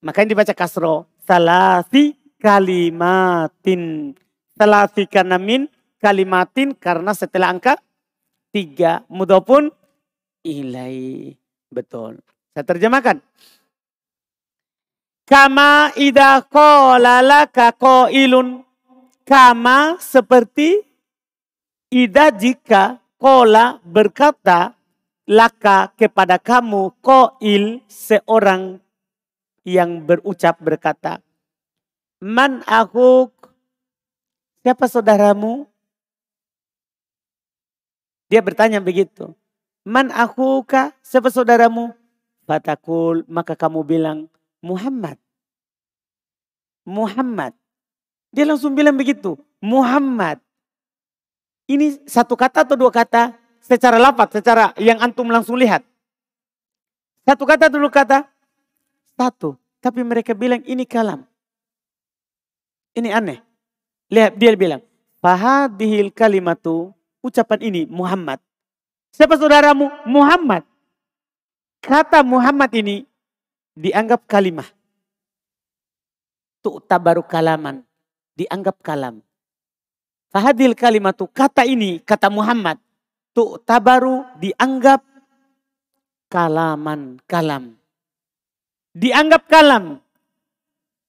Makanya 0.00 0.32
dibaca 0.32 0.54
kasro. 0.56 1.04
Salasi 1.28 2.16
kalimatin. 2.40 4.16
Salasi 4.56 5.04
karena 5.04 5.36
min 5.36 5.68
kalimatin 6.00 6.72
karena 6.72 7.12
setelah 7.12 7.52
angka 7.52 7.76
tiga. 8.48 9.04
Mudopun 9.12 9.68
ilai. 10.40 11.36
Betul. 11.68 12.22
Saya 12.54 12.64
terjemahkan. 12.64 13.20
Kama 15.26 15.90
idha 15.98 16.38
qala 16.46 17.18
laka 17.20 17.74
ilun. 18.14 18.62
Kama 19.26 19.98
seperti 19.98 20.86
ida 21.90 22.30
jika 22.30 23.02
kola 23.18 23.82
berkata 23.82 24.78
laka 25.26 25.90
kepada 25.98 26.38
kamu 26.38 26.94
il 27.42 27.82
seorang 27.90 28.78
yang 29.66 30.06
berucap 30.06 30.62
berkata 30.62 31.18
man 32.22 32.62
aku 32.70 33.26
siapa 34.62 34.86
saudaramu 34.86 35.66
dia 38.26 38.42
bertanya 38.42 38.82
begitu. 38.82 39.34
Man 39.86 40.10
aku 40.10 40.66
kah? 40.66 40.90
Siapa 40.98 41.30
saudaramu? 41.30 41.94
Fatakul, 42.42 43.22
maka 43.30 43.54
kamu 43.54 43.86
bilang 43.86 44.26
Muhammad. 44.64 45.18
Muhammad. 46.86 47.52
Dia 48.30 48.46
langsung 48.46 48.72
bilang 48.76 48.94
begitu. 48.94 49.34
Muhammad. 49.58 50.38
Ini 51.66 52.06
satu 52.06 52.38
kata 52.38 52.62
atau 52.62 52.78
dua 52.78 52.94
kata? 52.94 53.34
Secara 53.58 53.98
lapat, 53.98 54.38
secara 54.38 54.70
yang 54.78 55.02
antum 55.02 55.26
langsung 55.26 55.58
lihat. 55.58 55.82
Satu 57.26 57.42
kata 57.42 57.66
dulu 57.66 57.90
kata? 57.90 58.22
Satu. 59.18 59.58
Tapi 59.82 60.06
mereka 60.06 60.30
bilang 60.30 60.62
ini 60.62 60.86
kalam. 60.86 61.26
Ini 62.94 63.10
aneh. 63.10 63.42
Lihat 64.06 64.38
dia 64.38 64.54
bilang. 64.54 64.78
Fahadihil 65.18 66.14
kalimatu 66.14 66.94
ucapan 67.18 67.58
ini 67.66 67.82
Muhammad. 67.90 68.38
Siapa 69.10 69.34
saudaramu? 69.34 69.90
Muhammad. 70.06 70.62
Kata 71.82 72.22
Muhammad 72.22 72.70
ini 72.78 73.02
dianggap 73.76 74.24
kalimah. 74.24 74.66
baru 76.98 77.22
kalaman. 77.22 77.84
Dianggap 78.34 78.82
kalam. 78.82 79.22
Fahadil 80.32 80.74
kalimatu. 80.74 81.30
Kata 81.30 81.62
ini, 81.62 82.02
kata 82.02 82.26
Muhammad. 82.32 82.80
baru 83.78 84.24
dianggap 84.40 85.04
kalaman, 86.32 87.20
kalam. 87.28 87.76
Dianggap 88.96 89.46
kalam. 89.46 90.00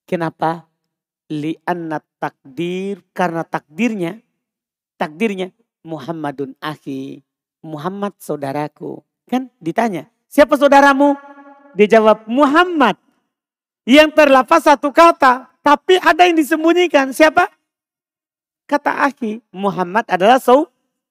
Kenapa? 0.05 0.67
Lianna 1.27 1.99
takdir, 2.19 3.03
karena 3.11 3.43
takdirnya, 3.43 4.23
takdirnya 4.95 5.51
Muhammadun 5.83 6.55
akhi. 6.63 7.23
Muhammad 7.59 8.15
saudaraku. 8.19 9.03
Kan 9.27 9.51
ditanya, 9.59 10.07
siapa 10.31 10.55
saudaramu? 10.55 11.19
Dia 11.73 11.99
jawab, 11.99 12.23
Muhammad. 12.29 12.95
Yang 13.87 14.19
terlapas 14.19 14.67
satu 14.67 14.91
kata, 14.91 15.47
tapi 15.63 15.99
ada 15.99 16.27
yang 16.27 16.35
disembunyikan. 16.35 17.11
Siapa? 17.11 17.47
Kata 18.67 19.07
akhi, 19.07 19.39
Muhammad 19.51 20.03
adalah 20.11 20.39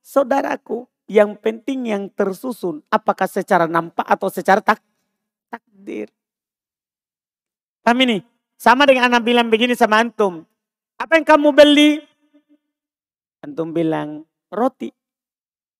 saudaraku. 0.05 0.85
Yang 1.09 1.39
penting 1.41 1.89
yang 1.89 2.03
tersusun, 2.13 2.85
apakah 2.93 3.31
secara 3.31 3.65
nampak 3.65 4.05
atau 4.05 4.29
secara 4.29 4.59
tak, 4.61 4.83
takdir. 5.49 6.13
Paham 7.81 8.03
ini? 8.03 8.19
Sama 8.59 8.85
dengan 8.85 9.07
anak 9.13 9.23
bilang 9.23 9.47
begini 9.47 9.79
sama 9.79 10.03
antum. 10.03 10.43
Apa 10.99 11.21
yang 11.21 11.27
kamu 11.29 11.49
beli? 11.55 12.03
Antum 13.41 13.71
bilang, 13.71 14.27
roti. 14.51 14.91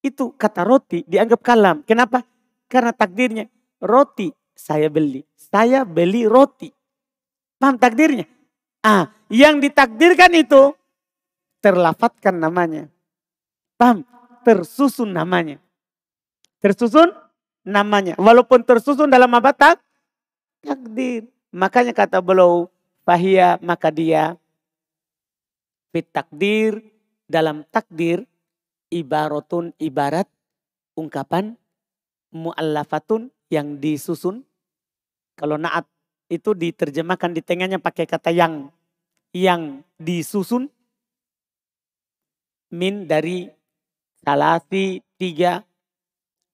Itu 0.01 0.33
kata 0.39 0.63
roti 0.63 1.03
dianggap 1.05 1.41
kalam. 1.43 1.83
Kenapa? 1.83 2.23
Karena 2.71 2.95
takdirnya 2.95 3.51
roti 3.83 4.31
saya 4.57 4.89
beli. 4.89 5.23
Saya 5.37 5.85
beli 5.85 6.25
roti. 6.25 6.73
Paham 7.61 7.77
takdirnya? 7.77 8.27
Ah, 8.81 9.13
yang 9.29 9.61
ditakdirkan 9.61 10.33
itu 10.35 10.73
terlafatkan 11.61 12.41
namanya. 12.41 12.89
Paham? 13.77 14.03
Tersusun 14.43 15.13
namanya. 15.13 15.61
Tersusun 16.65 17.13
namanya. 17.61 18.17
Walaupun 18.17 18.65
tersusun 18.65 19.13
dalam 19.13 19.31
apa 19.37 19.53
tak? 19.53 19.77
Takdir. 20.65 21.29
Makanya 21.53 21.93
kata 21.93 22.19
beliau, 22.25 22.71
Fahia 23.07 23.55
maka 23.63 23.95
dia 23.95 24.35
fit 25.95 26.11
takdir 26.11 26.83
dalam 27.31 27.63
takdir 27.71 28.27
ibaratun 28.91 29.71
ibarat 29.79 30.27
ungkapan 30.99 31.55
mu'allafatun 32.35 33.31
yang 33.53 33.79
disusun. 33.79 34.43
Kalau 35.37 35.61
naat 35.61 35.87
itu 36.27 36.57
diterjemahkan 36.57 37.31
di 37.37 37.43
tengahnya 37.45 37.79
pakai 37.79 38.07
kata 38.09 38.33
yang. 38.33 38.71
Yang 39.31 39.85
disusun. 40.01 40.73
Min 42.73 43.07
dari 43.07 43.47
salasi 44.25 45.07
tiga 45.15 45.63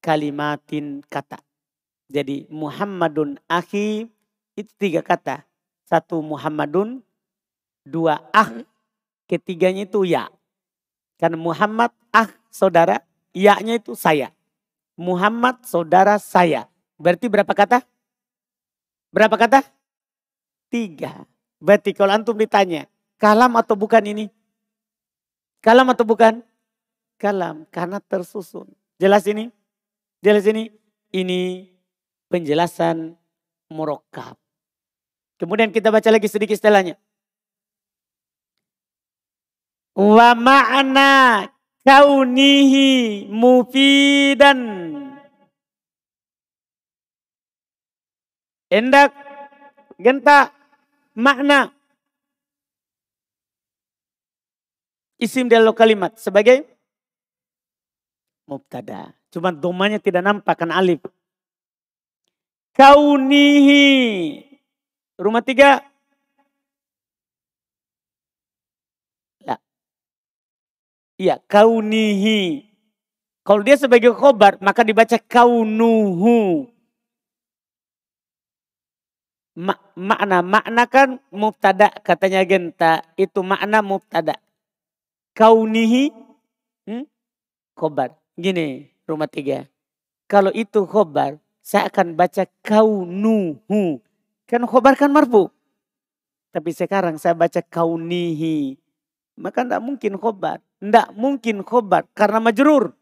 kalimatin 0.04 1.00
kata. 1.08 1.40
Jadi 2.12 2.44
Muhammadun 2.52 3.40
akhi 3.48 4.10
itu 4.58 4.72
tiga 4.76 5.00
kata. 5.00 5.48
Satu 5.88 6.20
Muhammadun, 6.20 7.00
dua 7.84 8.20
ah, 8.36 8.52
ketiganya 9.24 9.88
itu 9.88 10.04
ya. 10.04 10.28
Karena 11.16 11.40
Muhammad 11.40 11.94
ah 12.12 12.28
saudara, 12.52 13.00
yaknya 13.32 13.80
itu 13.80 13.96
saya. 13.96 14.34
Muhammad 14.98 15.64
saudara 15.64 16.20
saya. 16.20 16.71
Berarti 16.96 17.26
berapa 17.28 17.52
kata? 17.52 17.84
Berapa 19.12 19.36
kata? 19.36 19.60
Tiga. 20.72 21.28
Berarti 21.62 21.92
kalau 21.92 22.16
antum 22.16 22.34
ditanya, 22.34 22.88
kalam 23.20 23.52
atau 23.54 23.76
bukan 23.76 24.02
ini? 24.02 24.26
Kalam 25.62 25.86
atau 25.92 26.02
bukan? 26.02 26.42
Kalam, 27.20 27.68
karena 27.70 28.02
tersusun. 28.02 28.66
Jelas 28.98 29.22
ini? 29.30 29.52
Jelas 30.24 30.42
ini? 30.48 30.74
Ini 31.12 31.70
penjelasan 32.32 33.14
murokab. 33.70 34.40
Kemudian 35.36 35.70
kita 35.70 35.92
baca 35.92 36.08
lagi 36.08 36.26
sedikit 36.26 36.56
setelahnya. 36.56 36.96
Wa 39.92 40.32
ma'na 40.32 41.46
kaunihi 41.84 43.26
mufidan. 43.28 44.60
Endak 48.72 49.12
genta 50.00 50.48
makna 51.12 51.68
isim 55.20 55.44
dalam 55.44 55.76
kalimat 55.76 56.16
sebagai 56.16 56.64
mubtada. 58.48 59.12
Cuma 59.28 59.52
domanya 59.52 60.00
tidak 60.00 60.24
nampak 60.24 60.56
kan 60.56 60.72
alif. 60.72 61.04
Kaunihi. 62.72 64.40
Rumah 65.20 65.44
tiga. 65.44 65.84
Lah. 69.44 69.60
Iya, 71.20 71.36
kaunihi. 71.44 72.72
Kalau 73.44 73.60
dia 73.60 73.76
sebagai 73.76 74.16
khobar, 74.16 74.56
maka 74.64 74.80
dibaca 74.80 75.20
kaunuhu. 75.20 76.72
Ma 79.52 79.76
makna, 79.92 80.40
makna 80.40 80.88
kan 80.88 81.20
mubtada 81.28 81.92
katanya 82.00 82.40
genta. 82.48 83.04
Itu 83.20 83.44
makna 83.44 83.84
mubtada. 83.84 84.40
Kaunihi, 85.36 86.08
hmm? 86.88 87.04
khobar. 87.76 88.16
Gini, 88.32 88.88
rumah 89.04 89.28
tiga. 89.28 89.68
Kalau 90.24 90.48
itu 90.56 90.88
khobar, 90.88 91.36
saya 91.60 91.92
akan 91.92 92.16
baca 92.16 92.48
kaunuhu. 92.64 94.00
Kan 94.48 94.64
khobar 94.64 94.96
kan 94.96 95.12
marfu. 95.12 95.52
Tapi 96.52 96.72
sekarang 96.72 97.20
saya 97.20 97.36
baca 97.36 97.60
kaunihi. 97.60 98.80
Maka 99.36 99.64
tidak 99.64 99.84
mungkin 99.84 100.16
khobar. 100.16 100.64
Tidak 100.80 101.12
mungkin 101.12 101.60
khobar 101.60 102.08
karena 102.16 102.40
majrur. 102.40 102.96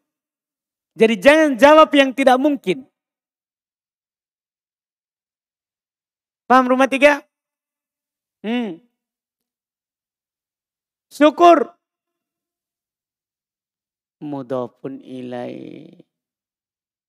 Jadi 0.99 1.15
jangan 1.19 1.51
jawab 1.55 1.91
yang 1.95 2.11
tidak 2.11 2.39
mungkin. 2.43 2.90
Paham 6.51 6.67
rumah 6.67 6.91
tiga? 6.91 7.23
Hmm. 8.43 8.83
Syukur. 11.07 11.71
Mudofun 14.19 14.99
ilai. 14.99 15.87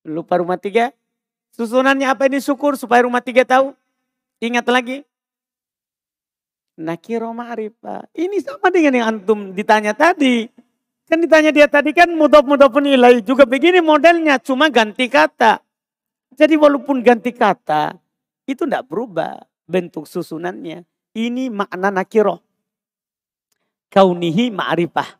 Lupa 0.05 0.37
rumah 0.37 0.61
tiga? 0.61 0.93
Susunannya 1.57 2.05
apa 2.05 2.29
ini 2.29 2.37
syukur 2.37 2.77
supaya 2.77 3.01
rumah 3.09 3.25
tiga 3.25 3.41
tahu? 3.41 3.73
Ingat 4.45 4.69
lagi. 4.69 4.97
Nakiro 6.77 7.33
ma'rifah. 7.33 8.13
Ini 8.13 8.45
sama 8.45 8.69
dengan 8.69 8.93
yang 8.93 9.07
antum 9.17 9.57
ditanya 9.57 9.97
tadi. 9.97 10.53
Kan 11.09 11.17
ditanya 11.17 11.49
dia 11.49 11.65
tadi 11.65 11.97
kan 11.97 12.13
mudof 12.13 12.45
pun 12.45 12.85
ilai 12.85 13.25
juga 13.25 13.49
begini 13.49 13.81
modelnya 13.81 14.37
cuma 14.37 14.69
ganti 14.69 15.09
kata. 15.09 15.65
Jadi 16.37 16.53
walaupun 16.61 17.01
ganti 17.01 17.33
kata 17.33 17.97
itu 18.47 18.65
tidak 18.65 18.87
berubah 18.87 19.41
bentuk 19.67 20.05
susunannya. 20.07 20.85
Ini 21.11 21.51
makna 21.51 21.91
nakiro. 21.91 22.39
Kaunihi 23.91 24.47
ma'rifah. 24.49 25.19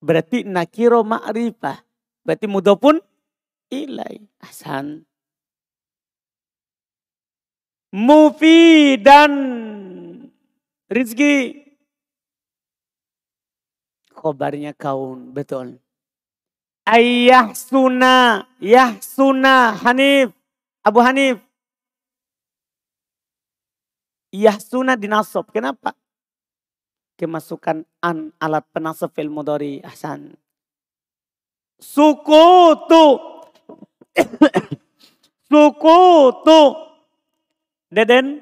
Berarti 0.00 0.48
nakiro 0.48 1.04
ma'rifah. 1.04 1.78
Berarti 2.24 2.46
pun 2.80 2.96
ilai. 3.68 4.24
Hasan 4.40 5.04
mufidan 7.92 9.32
rizki 10.88 11.60
khobarnya 14.16 14.72
kaun 14.72 15.28
betul 15.36 15.76
ayah 16.88 17.52
suna 17.52 18.48
yah 18.64 18.96
suna 19.04 19.76
Hanif 19.76 20.32
Abu 20.80 21.04
Hanif 21.04 21.36
yah 24.32 24.56
suna 24.56 24.96
dinasob 24.96 25.52
kenapa 25.52 25.92
kemasukan 27.20 27.84
an 28.00 28.32
alat 28.40 28.64
penasab 28.72 29.12
fil 29.12 29.28
mudori 29.28 29.84
ahsan 29.84 30.32
sukutu 31.76 33.20
sukutu 35.52 36.88
Deden 37.92 38.40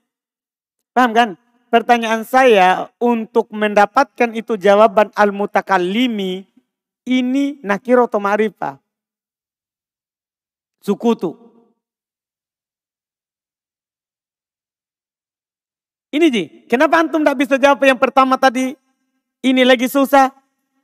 Paham 0.95 1.11
kan? 1.11 1.29
Pertanyaan 1.69 2.25
saya 2.25 2.89
untuk 2.97 3.53
mendapatkan 3.53 4.33
itu 4.33 4.57
jawaban 4.57 5.13
al-mutakallimi. 5.13 6.49
Ini 7.05 7.61
nakiro 7.61 8.09
atau 8.09 8.17
ma'rifah. 8.17 8.81
Sukutu. 10.81 11.37
Ini 16.09 16.25
Ji, 16.33 16.43
kenapa 16.65 16.97
antum 16.97 17.21
tidak 17.21 17.37
bisa 17.37 17.55
jawab 17.61 17.85
yang 17.85 18.01
pertama 18.01 18.33
tadi 18.33 18.73
ini 19.45 19.61
lagi 19.61 19.85
susah. 19.85 20.33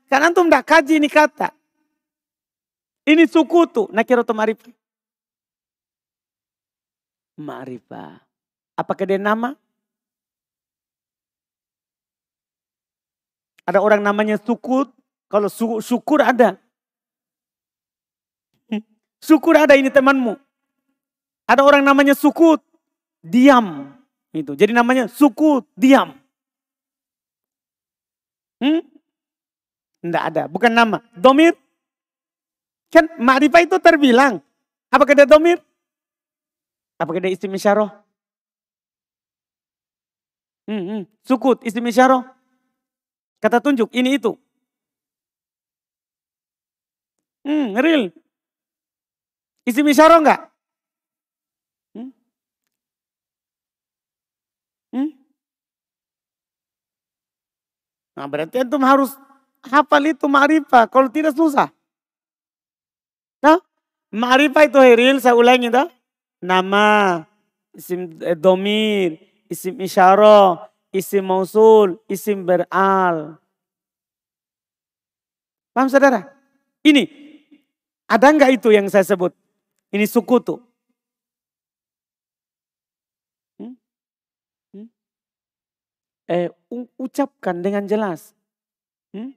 Karena 0.05 0.29
antum 0.29 0.45
tidak 0.45 0.69
kaji 0.69 1.01
ini 1.01 1.09
kata. 1.09 1.49
Ini 3.09 3.25
sukutu. 3.25 3.89
Nakiratu 3.89 4.37
ma'rifah. 4.37 4.69
Ma'rifah. 7.41 8.21
Apakah 8.77 9.05
dia 9.09 9.17
nama? 9.17 9.57
Ada 13.65 13.81
orang 13.81 14.01
namanya 14.05 14.37
sukut. 14.37 14.93
Kalau 15.25 15.49
su 15.49 15.81
syukur 15.81 16.21
ada. 16.21 16.61
Syukur 19.25 19.57
ada 19.57 19.73
ini 19.73 19.89
temanmu. 19.89 20.37
Ada 21.49 21.65
orang 21.65 21.81
namanya 21.81 22.13
sukut. 22.13 22.61
Diam. 23.25 23.89
Itu. 24.29 24.53
Jadi 24.53 24.69
namanya 24.69 25.09
sukut. 25.09 25.65
Diam. 25.73 26.13
Hmm? 28.61 28.85
Tidak 30.05 30.21
ada, 30.21 30.43
bukan 30.45 30.69
nama. 30.69 31.01
Domir. 31.17 31.57
Kan 32.93 33.09
ma'rifah 33.17 33.65
itu 33.65 33.81
terbilang. 33.81 34.37
Apakah 34.93 35.17
dia 35.17 35.25
domir? 35.25 35.57
Apakah 37.01 37.25
dia 37.25 37.33
isim 37.33 37.49
isyarah? 37.49 37.89
Hmm, 40.69 40.83
hmm. 40.85 41.01
Sukut, 41.25 41.65
isim 41.65 41.81
isyarah. 41.89 42.34
Kata 43.43 43.61
tunjuk, 43.61 43.91
ini 43.93 44.17
itu. 44.17 44.33
Hmm, 47.45 47.77
real. 47.77 48.09
Isim 49.65 49.85
isyarah 49.85 50.17
enggak? 50.21 50.41
Hmm? 51.93 52.09
Hmm? 54.93 55.09
Nah 58.17 58.25
berarti 58.29 58.61
antum 58.61 58.81
harus 58.81 59.13
hafal 59.65 60.05
itu 60.09 60.25
ma'rifah. 60.25 60.89
Kalau 60.89 61.09
tidak 61.09 61.33
susah. 61.33 61.69
Nah, 63.41 63.61
ma'rifah 64.09 64.65
itu 64.65 64.79
heril, 64.81 65.17
saya 65.21 65.37
ulangi 65.37 65.69
toh. 65.69 65.85
Nama, 66.41 67.21
isim 67.73 68.21
eh, 68.21 68.37
domir, 68.37 69.17
isim 69.49 69.77
isyarah, 69.81 70.65
isim 70.95 71.27
mausul, 71.27 71.99
isim 72.07 72.47
beral. 72.47 73.35
Paham 75.75 75.91
saudara? 75.91 76.31
Ini, 76.79 77.03
ada 78.07 78.31
enggak 78.31 78.55
itu 78.55 78.71
yang 78.71 78.87
saya 78.87 79.03
sebut? 79.03 79.35
Ini 79.91 80.07
suku 80.07 80.39
tuh. 80.39 80.63
Hmm? 83.59 83.75
Hmm? 84.71 84.87
Eh, 86.31 86.47
ucapkan 86.95 87.59
dengan 87.59 87.83
jelas. 87.83 88.31
Hmm? 89.11 89.35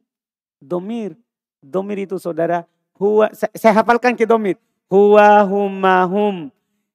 Domir, 0.62 1.18
domir 1.58 2.06
itu 2.06 2.22
saudara. 2.22 2.62
Huwa, 2.98 3.34
saya, 3.34 3.50
saya 3.58 3.72
hafalkan 3.82 4.14
ke 4.14 4.22
domir. 4.22 4.58
Huwa 4.88 5.44
huma 5.44 6.08
hum, 6.08 6.48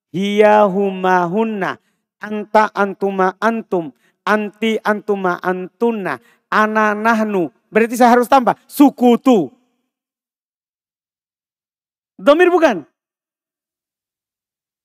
hiya 0.09 0.66
huma 0.66 1.30
hunna, 1.30 1.78
anta 2.18 2.68
antuma 2.74 3.38
antum, 3.38 3.93
anti 4.24 4.80
antuma 4.82 5.39
antuna, 5.43 6.19
ana 6.47 6.95
nahnu. 6.95 7.51
Berarti 7.69 7.95
saya 7.99 8.15
harus 8.15 8.28
tambah 8.28 8.55
suku 8.67 9.19
tu. 9.19 9.51
Domir 12.19 12.47
bukan? 12.47 12.86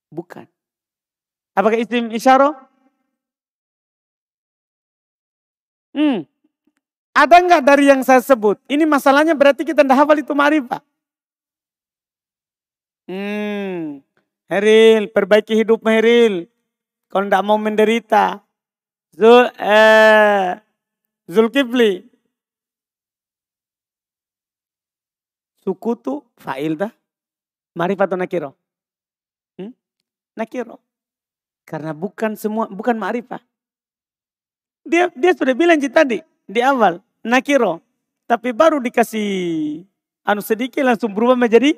Bukan. 0.09 0.45
Apakah 1.53 1.77
isim 1.77 2.09
isyara? 2.09 2.55
Hmm. 5.93 6.25
Ada 7.13 7.35
enggak 7.41 7.61
dari 7.65 7.85
yang 7.89 8.01
saya 8.05 8.23
sebut? 8.23 8.57
Ini 8.69 8.87
masalahnya 8.87 9.35
berarti 9.35 9.67
kita 9.67 9.83
tidak 9.83 9.97
hafal 9.99 10.17
itu 10.17 10.33
ma'rifah. 10.33 10.81
Hmm. 13.09 14.01
Heril, 14.49 15.09
perbaiki 15.13 15.53
hidup 15.53 15.81
Heril. 15.85 16.49
Kalau 17.09 17.25
tidak 17.29 17.45
mau 17.45 17.57
menderita. 17.57 18.41
Zul, 19.19 19.51
eh, 19.59 20.55
Zulkifli. 21.27 22.07
Suku 25.59 25.91
tu 25.99 26.23
fa'il 26.39 26.79
dah. 26.79 26.87
Marifat 27.75 28.15
nakiro? 28.15 28.55
Hmm? 29.59 29.75
Nakiro. 30.39 30.79
Karena 31.67 31.91
bukan 31.91 32.39
semua, 32.39 32.71
bukan 32.71 32.95
ma'rifah. 32.95 33.43
Dia 34.87 35.11
dia 35.11 35.35
sudah 35.35 35.53
bilang 35.53 35.77
tadi 35.91 36.23
di 36.47 36.63
awal, 36.63 37.03
nakiro. 37.21 37.83
Tapi 38.23 38.55
baru 38.55 38.79
dikasih 38.79 39.83
anu 40.23 40.39
sedikit 40.39 40.81
langsung 40.81 41.11
berubah 41.11 41.35
menjadi 41.35 41.75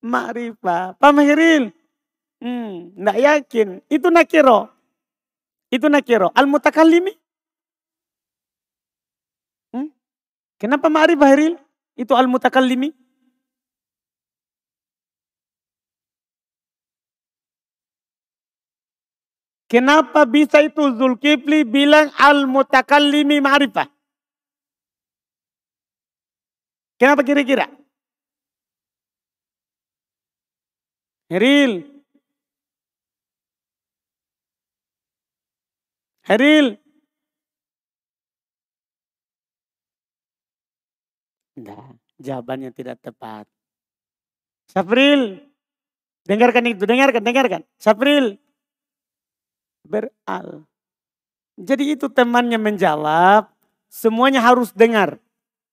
ma'rifah. 0.00 0.96
Pak 0.96 1.12
Mahiril, 1.12 1.68
hmm, 2.40 2.96
nggak 2.96 3.18
yakin. 3.20 3.68
Itu 3.92 4.08
nakiro. 4.08 4.75
Itu 5.70 5.90
nakiro. 5.90 6.30
Al-mutakallimi. 6.34 7.12
Hmm? 9.74 9.90
Kenapa 10.60 10.86
ma'rifah 10.86 11.28
Hiril? 11.34 11.54
Itu 11.98 12.14
al-mutakallimi. 12.14 12.94
Kenapa 19.66 20.22
bisa 20.30 20.62
itu 20.62 20.94
Zulkifli 20.94 21.66
bilang 21.66 22.14
al-mutakallimi 22.14 23.42
ma'rifah? 23.42 23.90
Kenapa 26.96 27.26
kira-kira? 27.26 27.66
Heril. 31.26 31.95
Heril. 36.26 36.74
Nah, 41.56 41.94
jawabannya 42.20 42.74
tidak 42.74 43.00
tepat. 43.00 43.46
Safril. 44.68 45.40
Dengarkan 46.26 46.66
itu, 46.66 46.82
dengarkan, 46.82 47.22
dengarkan. 47.22 47.62
Safril. 47.78 48.36
Beral. 49.86 50.66
Jadi 51.56 51.96
itu 51.96 52.10
temannya 52.12 52.60
menjawab, 52.60 53.48
semuanya 53.88 54.44
harus 54.44 54.74
dengar. 54.74 55.16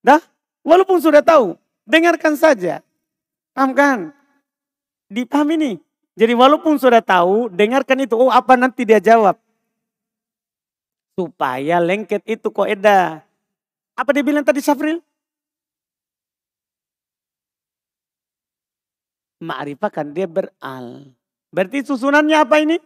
Dah, 0.00 0.22
walaupun 0.64 1.02
sudah 1.02 1.20
tahu, 1.20 1.58
dengarkan 1.84 2.38
saja. 2.38 2.80
Paham 3.52 3.76
kan? 3.76 3.98
Dipaham 5.10 5.50
ini. 5.60 5.76
Jadi 6.14 6.32
walaupun 6.32 6.78
sudah 6.80 7.02
tahu, 7.04 7.50
dengarkan 7.50 8.06
itu. 8.06 8.14
Oh 8.16 8.30
apa 8.32 8.54
nanti 8.56 8.86
dia 8.86 9.02
jawab. 9.02 9.36
Supaya 11.14 11.78
lengket 11.78 12.26
itu 12.26 12.50
kok 12.50 12.66
eda. 12.66 13.22
Apa 13.94 14.10
dia 14.10 14.26
bilang 14.26 14.42
tadi 14.42 14.58
Syafril? 14.58 14.98
Ma'rifah 19.38 19.90
kan 19.94 20.10
dia 20.10 20.26
beral. 20.26 21.14
Berarti 21.54 21.86
susunannya 21.86 22.34
apa 22.34 22.58
ini? 22.58 22.76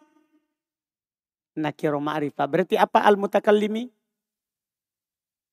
Nakiro 1.56 1.98
ma'rifah. 2.04 2.44
Berarti 2.44 2.76
apa 2.76 3.00
al-mutakallimi? 3.08 3.88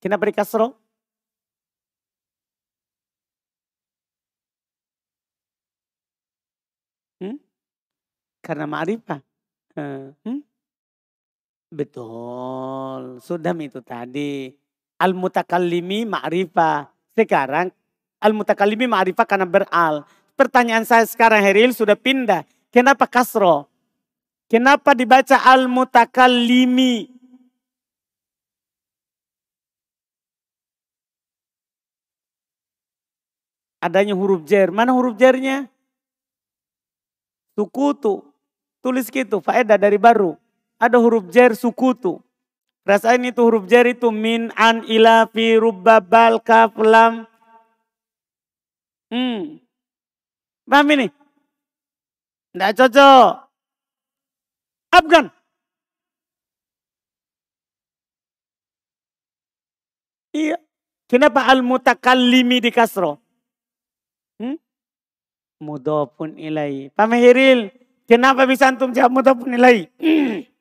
Kenapa 0.02 0.28
dikasro? 0.28 0.76
Hmm? 7.24 7.40
Karena 8.44 8.68
ma'rifah. 8.68 9.20
Hmm? 10.20 10.44
Betul. 11.76 13.20
Sudah 13.20 13.52
itu 13.60 13.84
tadi. 13.84 14.48
Al-mutakallimi 14.96 16.08
ma'rifah. 16.08 16.88
Sekarang 17.12 17.68
al-mutakallimi 18.24 18.88
ma'rifah 18.88 19.26
karena 19.28 19.44
beral. 19.44 20.08
Pertanyaan 20.40 20.88
saya 20.88 21.04
sekarang 21.04 21.44
Heril 21.44 21.76
sudah 21.76 21.92
pindah. 21.92 22.48
Kenapa 22.72 23.04
kasro? 23.04 23.68
Kenapa 24.48 24.96
dibaca 24.96 25.36
al-mutakallimi? 25.36 27.12
Adanya 33.84 34.16
huruf 34.16 34.48
jer. 34.48 34.72
Mana 34.72 34.96
huruf 34.96 35.12
jernya? 35.20 35.68
Sukutu. 37.52 38.24
Tulis 38.80 39.12
gitu, 39.12 39.42
faedah 39.44 39.76
dari 39.76 40.00
baru. 40.00 40.38
Ada 40.76 41.00
huruf 41.00 41.32
jer 41.32 41.56
sukutu. 41.56 42.20
Rasain 42.86 43.24
itu 43.24 43.40
huruf 43.42 43.66
jer 43.66 43.88
itu 43.88 44.12
min, 44.14 44.52
an, 44.54 44.84
ila, 44.86 45.26
fi, 45.32 45.58
rubba, 45.58 45.98
bal, 45.98 46.38
kaf, 46.38 46.76
lam. 46.78 47.26
Hmm. 49.10 49.58
Paham 50.66 50.88
ini? 50.94 51.06
Tidak 52.52 52.72
cocok. 52.78 53.30
Afgan. 54.94 55.26
Iya. 60.36 60.56
Kenapa 61.06 61.46
al-mutakallimi 61.46 62.58
di 62.58 62.70
kasro? 62.74 63.22
Hmm? 64.42 64.58
Mudofun 65.62 66.34
ilai. 66.36 66.90
Pamahiril. 66.92 67.70
Kenapa 68.04 68.44
bisa 68.44 68.68
antum 68.68 68.90
jawab 68.90 69.22
mudofun 69.22 69.54
ilai? 69.54 69.86
Hmm. 69.96 70.44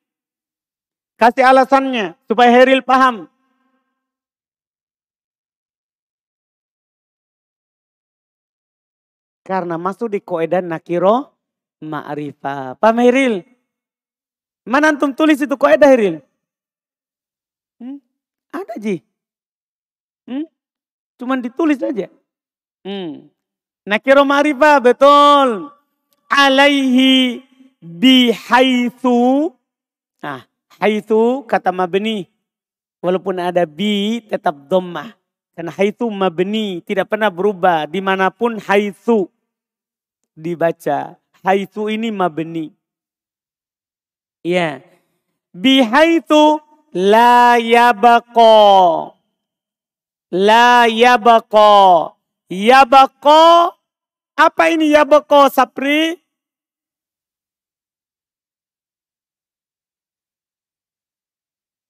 Kasih 1.15 1.47
alasannya 1.47 2.19
supaya 2.27 2.51
Heril 2.51 2.83
paham. 2.83 3.31
Karena 9.45 9.77
masuk 9.77 10.11
di 10.11 10.19
koedan 10.19 10.67
nakiro 10.67 11.31
ma'rifah. 11.79 12.75
Paham 12.81 12.97
Heril? 12.99 13.45
Mana 14.65 14.89
antum 14.91 15.13
tulis 15.13 15.37
itu 15.37 15.53
koedah 15.53 15.87
Heril? 15.87 16.19
Hmm? 17.77 18.01
Ada 18.49 18.75
Ji. 18.81 19.05
Hmm? 20.25 20.49
Cuman 21.21 21.39
ditulis 21.39 21.77
aja. 21.79 22.09
Hmm. 22.81 23.29
Nakiro 23.85 24.25
ma'rifah 24.25 24.81
betul. 24.81 25.69
Alaihi 26.25 27.45
bihaitsu. 27.79 29.53
Nah, 30.25 30.41
haitsu 30.81 31.45
kata 31.45 31.71
mabni. 31.71 32.27
Walaupun 33.03 33.37
ada 33.37 33.63
bi 33.63 34.23
tetap 34.25 34.55
dhammah. 34.65 35.13
Karena 35.55 35.71
haitsu 35.71 36.09
mabni 36.11 36.83
tidak 36.83 37.11
pernah 37.11 37.31
berubah 37.31 37.87
di 37.87 37.99
mana 38.01 38.27
pun 38.33 38.57
haitsu 38.59 39.29
dibaca. 40.35 41.15
Haitsu 41.45 41.87
ini 41.87 42.09
mabni. 42.11 42.73
Ya. 44.43 44.81
Bihaitu 45.55 46.59
la 46.91 47.55
yabqa. 47.61 48.59
La 50.33 50.89
yabqa. 50.91 52.13
Yabqa 52.51 53.75
Apa 54.35 54.67
ini 54.67 54.91
ya 54.91 55.07
boko 55.07 55.47
sapri? 55.47 56.19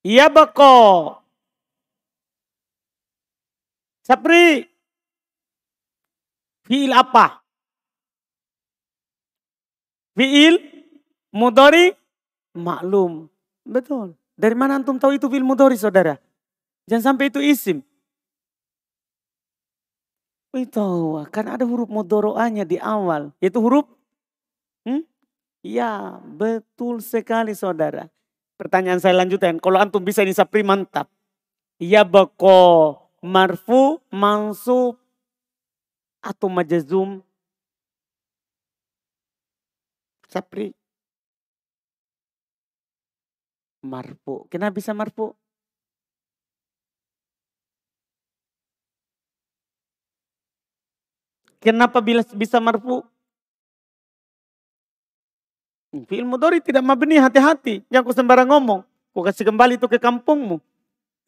Ya 0.06 0.30
boko. 0.30 1.18
Sapri. 4.06 4.70
Fiil 6.70 6.94
apa? 6.94 7.42
Fiil 10.14 10.62
mudori 11.34 11.90
maklum. 12.54 13.26
Betul. 13.66 14.14
Dari 14.38 14.54
mana 14.54 14.78
antum 14.78 15.02
tahu 15.02 15.18
itu 15.18 15.26
fiil 15.26 15.42
mudori 15.42 15.74
saudara? 15.74 16.22
Jangan 16.86 17.18
sampai 17.18 17.34
itu 17.34 17.42
isim. 17.42 17.82
Itu 20.54 21.18
kan 21.34 21.50
ada 21.50 21.66
huruf 21.66 21.90
mudoro'anya 21.90 22.62
di 22.62 22.78
awal. 22.78 23.34
Itu 23.42 23.58
huruf 23.58 23.90
hmm? 24.86 25.02
Ya, 25.66 26.22
betul 26.22 27.02
sekali 27.02 27.58
saudara. 27.58 28.06
Pertanyaan 28.56 29.04
saya 29.04 29.16
lanjutkan. 29.20 29.60
Kalau 29.60 29.80
antum 29.80 30.00
bisa 30.00 30.24
ini 30.24 30.32
sapri 30.32 30.64
mantap. 30.64 31.12
Ya 31.76 32.08
bako 32.08 32.96
marfu 33.20 34.00
mansub 34.08 34.96
atau 36.24 36.48
majazum 36.48 37.20
sapri 40.32 40.72
marfu. 43.84 44.48
Kenapa 44.48 44.80
bisa 44.80 44.96
marfu? 44.96 45.36
Kenapa 51.60 51.98
bisa 52.38 52.62
marfu? 52.62 53.02
Fi'il 56.04 56.28
mudori 56.28 56.60
tidak 56.60 56.84
mabni 56.84 57.16
hati-hati. 57.16 57.88
Jangan 57.88 58.04
kau 58.04 58.12
sembarang 58.12 58.52
ngomong. 58.52 58.84
Kau 59.16 59.24
kasih 59.24 59.48
kembali 59.48 59.80
itu 59.80 59.88
ke 59.88 59.96
kampungmu. 59.96 60.60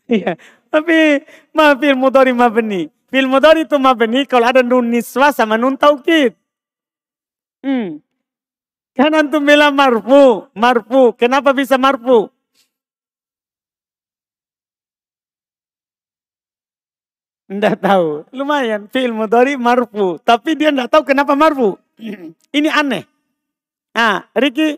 Iya. 0.08 0.40
Tapi 0.72 1.20
ma 1.52 1.76
fi'il 1.76 2.00
mudori 2.00 2.32
mabni. 2.32 2.88
Fi'il 3.12 3.28
mudori 3.28 3.68
itu 3.68 3.76
mabni 3.76 4.24
kalau 4.24 4.48
ada 4.48 4.64
nun 4.64 4.88
niswa 4.88 5.36
sama 5.36 5.60
nun 5.60 5.76
taukid. 5.76 6.32
Hmm. 7.60 8.00
Kan 8.96 9.12
antum 9.12 9.44
bilang 9.44 9.76
marfu, 9.76 10.48
marfu. 10.56 11.12
Kenapa 11.20 11.52
bisa 11.52 11.76
marfu? 11.76 12.32
Tidak 17.52 17.76
tahu. 17.80 18.28
Lumayan. 18.32 18.88
Fi'il 18.88 19.12
mudori 19.12 19.60
marfu. 19.60 20.20
Tapi 20.24 20.56
dia 20.56 20.72
tidak 20.72 20.88
tahu 20.88 21.04
kenapa 21.04 21.36
marfu. 21.36 21.76
Ini 22.58 22.72
aneh. 22.72 23.17
Ah, 23.98 24.30
Riki 24.38 24.78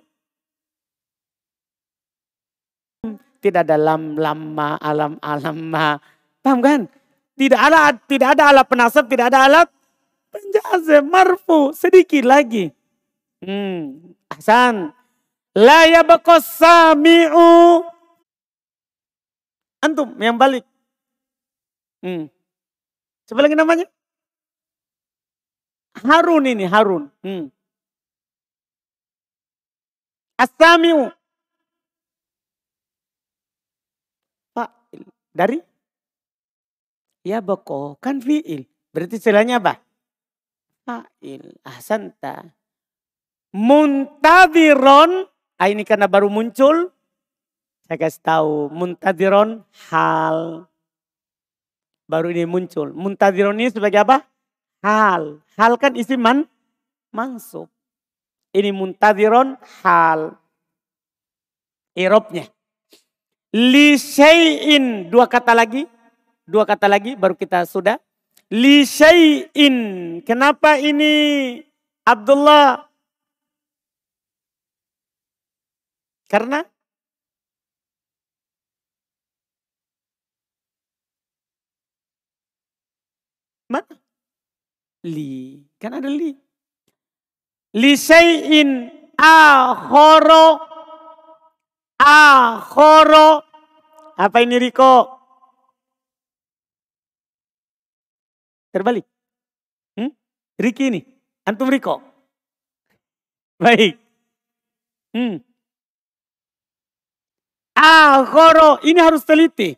tidak 3.43 3.67
ada 3.67 3.75
lam 3.79 4.15
lama 4.15 4.79
alam 4.79 5.19
alamma. 5.19 5.99
Paham 6.39 6.59
kan? 6.63 6.81
Tidak 7.35 7.59
ada 7.59 7.95
tidak 8.07 8.35
ada 8.35 8.51
alat 8.51 8.65
penasab, 8.67 9.07
tidak 9.07 9.31
ada 9.31 9.47
alat 9.47 9.67
penjazam 10.31 11.07
marfu 11.07 11.71
sedikit 11.75 12.23
lagi. 12.27 12.71
Hmm, 13.43 14.15
Hasan. 14.27 14.91
La 15.55 15.87
yabqa 15.87 16.39
sami'u. 16.43 17.83
Antum 19.79 20.15
yang 20.19 20.35
balik. 20.35 20.67
Hmm. 22.03 22.27
Coba 23.27 23.47
lagi 23.47 23.55
namanya. 23.55 23.87
Harun 25.99 26.43
ini, 26.47 26.67
Harun. 26.67 27.11
Hmm. 27.23 27.51
As-sami'u. 30.39 31.11
Dari? 35.39 35.55
Ya 37.23 37.39
boko, 37.39 37.95
kan 38.03 38.19
fi'il. 38.19 38.67
Berarti 38.91 39.21
istilahnya 39.21 39.63
apa? 39.63 39.79
Fa'il. 40.83 41.55
Ahsanta. 41.63 42.43
Muntadiron. 43.55 45.31
Ah 45.55 45.71
ini 45.71 45.87
karena 45.87 46.11
baru 46.11 46.27
muncul. 46.27 46.91
Saya 47.87 47.97
kasih 48.03 48.19
tahu. 48.19 48.53
Muntadiron 48.75 49.63
hal. 49.87 50.67
Baru 52.09 52.35
ini 52.35 52.43
muncul. 52.43 52.91
Muntadiron 52.91 53.55
ini 53.63 53.71
sebagai 53.71 54.03
apa? 54.03 54.27
Hal. 54.83 55.39
Hal 55.55 55.79
kan 55.79 55.95
isi 55.95 56.19
man, 56.19 56.51
mansub. 57.15 57.71
Ini 58.49 58.73
muntadiron 58.73 59.53
hal. 59.85 60.33
Irobnya. 61.93 62.49
Li 63.53 63.93
syai'in. 63.97 65.09
Dua 65.09 65.29
kata 65.29 65.53
lagi. 65.53 65.85
Dua 66.49 66.65
kata 66.65 66.89
lagi 66.89 67.13
baru 67.13 67.37
kita 67.37 67.65
sudah. 67.69 68.01
Li 68.49 68.81
syai'in. 68.85 69.77
Kenapa 70.25 70.81
ini 70.81 71.13
Abdullah? 72.05 72.89
Karena 76.29 76.65
mana? 83.69 83.93
Li. 85.05 85.61
Kan 85.77 85.93
ada 86.01 86.09
li. 86.09 86.48
Li 87.77 87.93
syai'in 87.93 88.89
akhoro 89.19 90.69
Akhoro. 91.99 93.43
Apa 94.15 94.39
ini 94.39 94.55
Riko? 94.55 95.19
Terbalik. 98.71 99.03
Hmm? 99.99 100.11
Riki 100.55 100.87
ini. 100.87 101.01
Antum 101.43 101.67
Riko. 101.67 101.99
Baik. 103.59 103.99
Hmm. 105.11 105.43
Akhoro. 107.75 108.79
Ini 108.79 108.99
harus 109.03 109.27
teliti. 109.27 109.75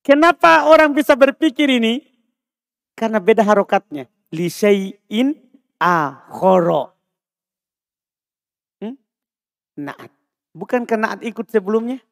Kenapa 0.00 0.72
orang 0.72 0.96
bisa 0.96 1.12
berpikir 1.12 1.68
ini? 1.68 2.00
Karena 2.96 3.20
beda 3.20 3.44
harokatnya. 3.44 4.08
Li 4.32 4.48
syai'in 4.48 5.36
akhoro. 5.80 6.94
Hmm? 8.82 8.94
Naat. 9.78 10.10
Bukan 10.54 10.84
karena 10.86 11.14
ikut 11.22 11.46
sebelumnya? 11.50 12.02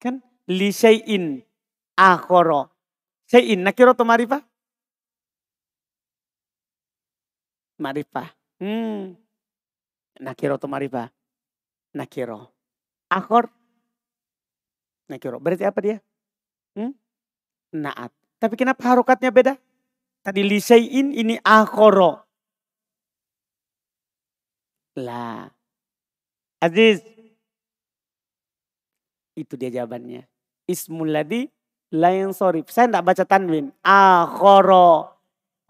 Kan 0.00 0.24
li 0.48 0.72
syai'in 0.72 1.44
akhara. 2.00 2.72
Syai'in 3.28 3.60
nakiro 3.60 3.92
atau 3.92 4.08
marifah? 4.08 4.40
Marifah. 7.80 8.28
Hmm. 8.60 9.16
Nakiro 10.20 10.56
atau 10.56 10.68
marifah? 10.68 11.08
Nakiro. 11.96 12.52
Akhor. 13.08 13.48
Nakiro. 15.08 15.40
Berarti 15.40 15.64
apa 15.64 15.80
dia? 15.80 15.96
Hmm? 16.76 16.99
Naat. 17.70 18.10
Tapi 18.40 18.54
kenapa 18.58 18.82
harokatnya 18.82 19.30
beda? 19.30 19.54
Tadi 20.20 20.40
li 20.42 20.58
syai'in 20.58 21.14
ini 21.14 21.38
akhara. 21.40 22.24
Lah. 24.98 25.48
Aziz. 26.60 27.00
Itu 29.38 29.56
dia 29.56 29.70
jawabannya. 29.72 30.26
Ismul 30.68 31.14
ladhi 31.14 31.48
layan 31.94 32.34
sorif. 32.34 32.68
Saya 32.68 32.90
tidak 32.90 33.06
baca 33.06 33.24
tanwin. 33.24 33.72
Akhoro. 33.80 35.14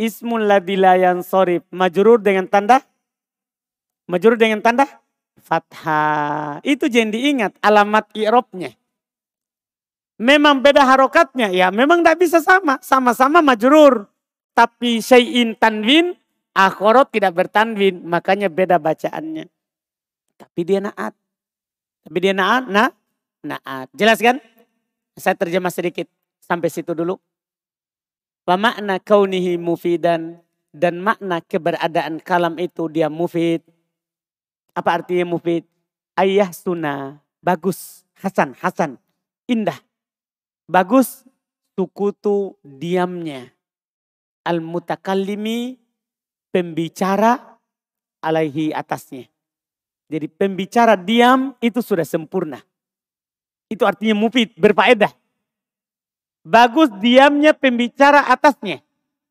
Ismul 0.01 0.48
ladhi 0.48 0.80
layan 0.80 1.20
sorif. 1.20 1.62
Majurur 1.70 2.18
dengan 2.18 2.48
tanda? 2.48 2.80
Majurur 4.11 4.40
dengan 4.40 4.64
tanda? 4.64 4.88
Fathah. 5.38 6.59
Itu 6.66 6.90
jangan 6.90 7.12
diingat 7.14 7.53
alamat 7.62 8.11
i'robnya. 8.16 8.80
Memang 10.21 10.61
beda 10.61 10.85
harokatnya. 10.85 11.49
Ya 11.49 11.73
memang 11.73 12.05
tidak 12.05 12.21
bisa 12.21 12.45
sama. 12.45 12.77
Sama-sama 12.85 13.41
majurur. 13.41 14.05
Tapi 14.53 15.01
syai'in 15.01 15.57
tanwin 15.57 16.21
Akhorot 16.51 17.14
tidak 17.14 17.39
bertanwin, 17.39 18.03
makanya 18.03 18.51
beda 18.51 18.83
bacaannya. 18.83 19.47
Tapi 20.35 20.61
dia 20.66 20.83
naat. 20.83 21.14
Tapi 22.03 22.18
dia 22.18 22.35
naat, 22.35 22.66
nah, 22.66 22.91
naat. 23.47 23.87
Jelas 23.95 24.18
kan? 24.18 24.43
Saya 25.14 25.39
terjemah 25.39 25.71
sedikit 25.71 26.11
sampai 26.43 26.66
situ 26.73 26.91
dulu. 26.91 27.21
Wa 28.43 28.59
makna 28.59 28.99
kaunihi 28.99 29.61
mufidan 29.61 30.43
dan 30.75 30.99
makna 30.99 31.39
keberadaan 31.39 32.18
kalam 32.18 32.59
itu 32.59 32.91
dia 32.91 33.07
mufid. 33.07 33.62
Apa 34.75 35.03
artinya 35.03 35.37
mufid? 35.37 35.62
Ayah 36.18 36.51
sunnah, 36.51 37.23
bagus, 37.39 38.03
hasan, 38.18 38.59
hasan, 38.59 38.99
indah. 39.47 39.77
Bagus, 40.71 41.27
sukutu 41.75 42.55
diamnya. 42.62 43.51
Al-mutakallimi 44.47 45.83
pembicara 46.55 47.59
alaihi 48.23 48.71
atasnya. 48.71 49.27
Jadi 50.07 50.31
pembicara 50.31 50.95
diam 50.95 51.59
itu 51.59 51.83
sudah 51.83 52.07
sempurna. 52.07 52.62
Itu 53.66 53.83
artinya 53.83 54.14
mufid, 54.14 54.55
berfaedah. 54.55 55.11
Bagus 56.47 56.87
diamnya 57.03 57.51
pembicara 57.51 58.31
atasnya. 58.31 58.79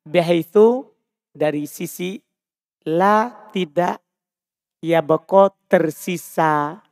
Bahaitu 0.04 0.92
dari 1.32 1.64
sisi 1.64 2.20
la 2.84 3.48
tidak 3.48 3.96
ya 4.84 5.00
bako 5.00 5.56
tersisa 5.72 6.84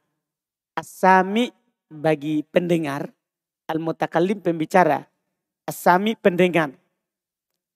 asami 0.72 1.52
bagi 1.92 2.44
pendengar. 2.48 3.17
Al-mutakallim 3.68 4.40
pembicara. 4.40 5.04
Asami 5.68 6.16
pendengar. 6.16 6.72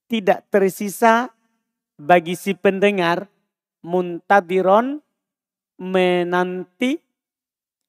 Tidak 0.09 0.49
tersisa 0.49 1.29
bagi 1.95 2.33
si 2.33 2.57
pendengar 2.57 3.29
muntadiron 3.85 4.97
menanti 5.77 6.97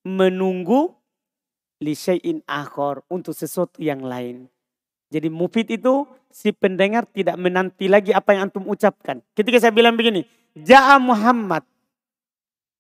menunggu 0.05 0.93
lisein 1.81 2.45
akhor 2.45 3.05
untuk 3.09 3.33
sesuatu 3.33 3.81
yang 3.81 4.05
lain. 4.05 4.49
Jadi 5.09 5.29
mufid 5.31 5.71
itu 5.71 6.05
si 6.29 6.51
pendengar 6.51 7.07
tidak 7.07 7.39
menanti 7.39 7.87
lagi 7.87 8.11
apa 8.11 8.35
yang 8.35 8.51
antum 8.51 8.67
ucapkan. 8.67 9.23
Ketika 9.37 9.63
saya 9.63 9.73
bilang 9.73 9.95
begini, 9.95 10.27
Ja'a 10.59 10.99
Muhammad. 10.99 11.63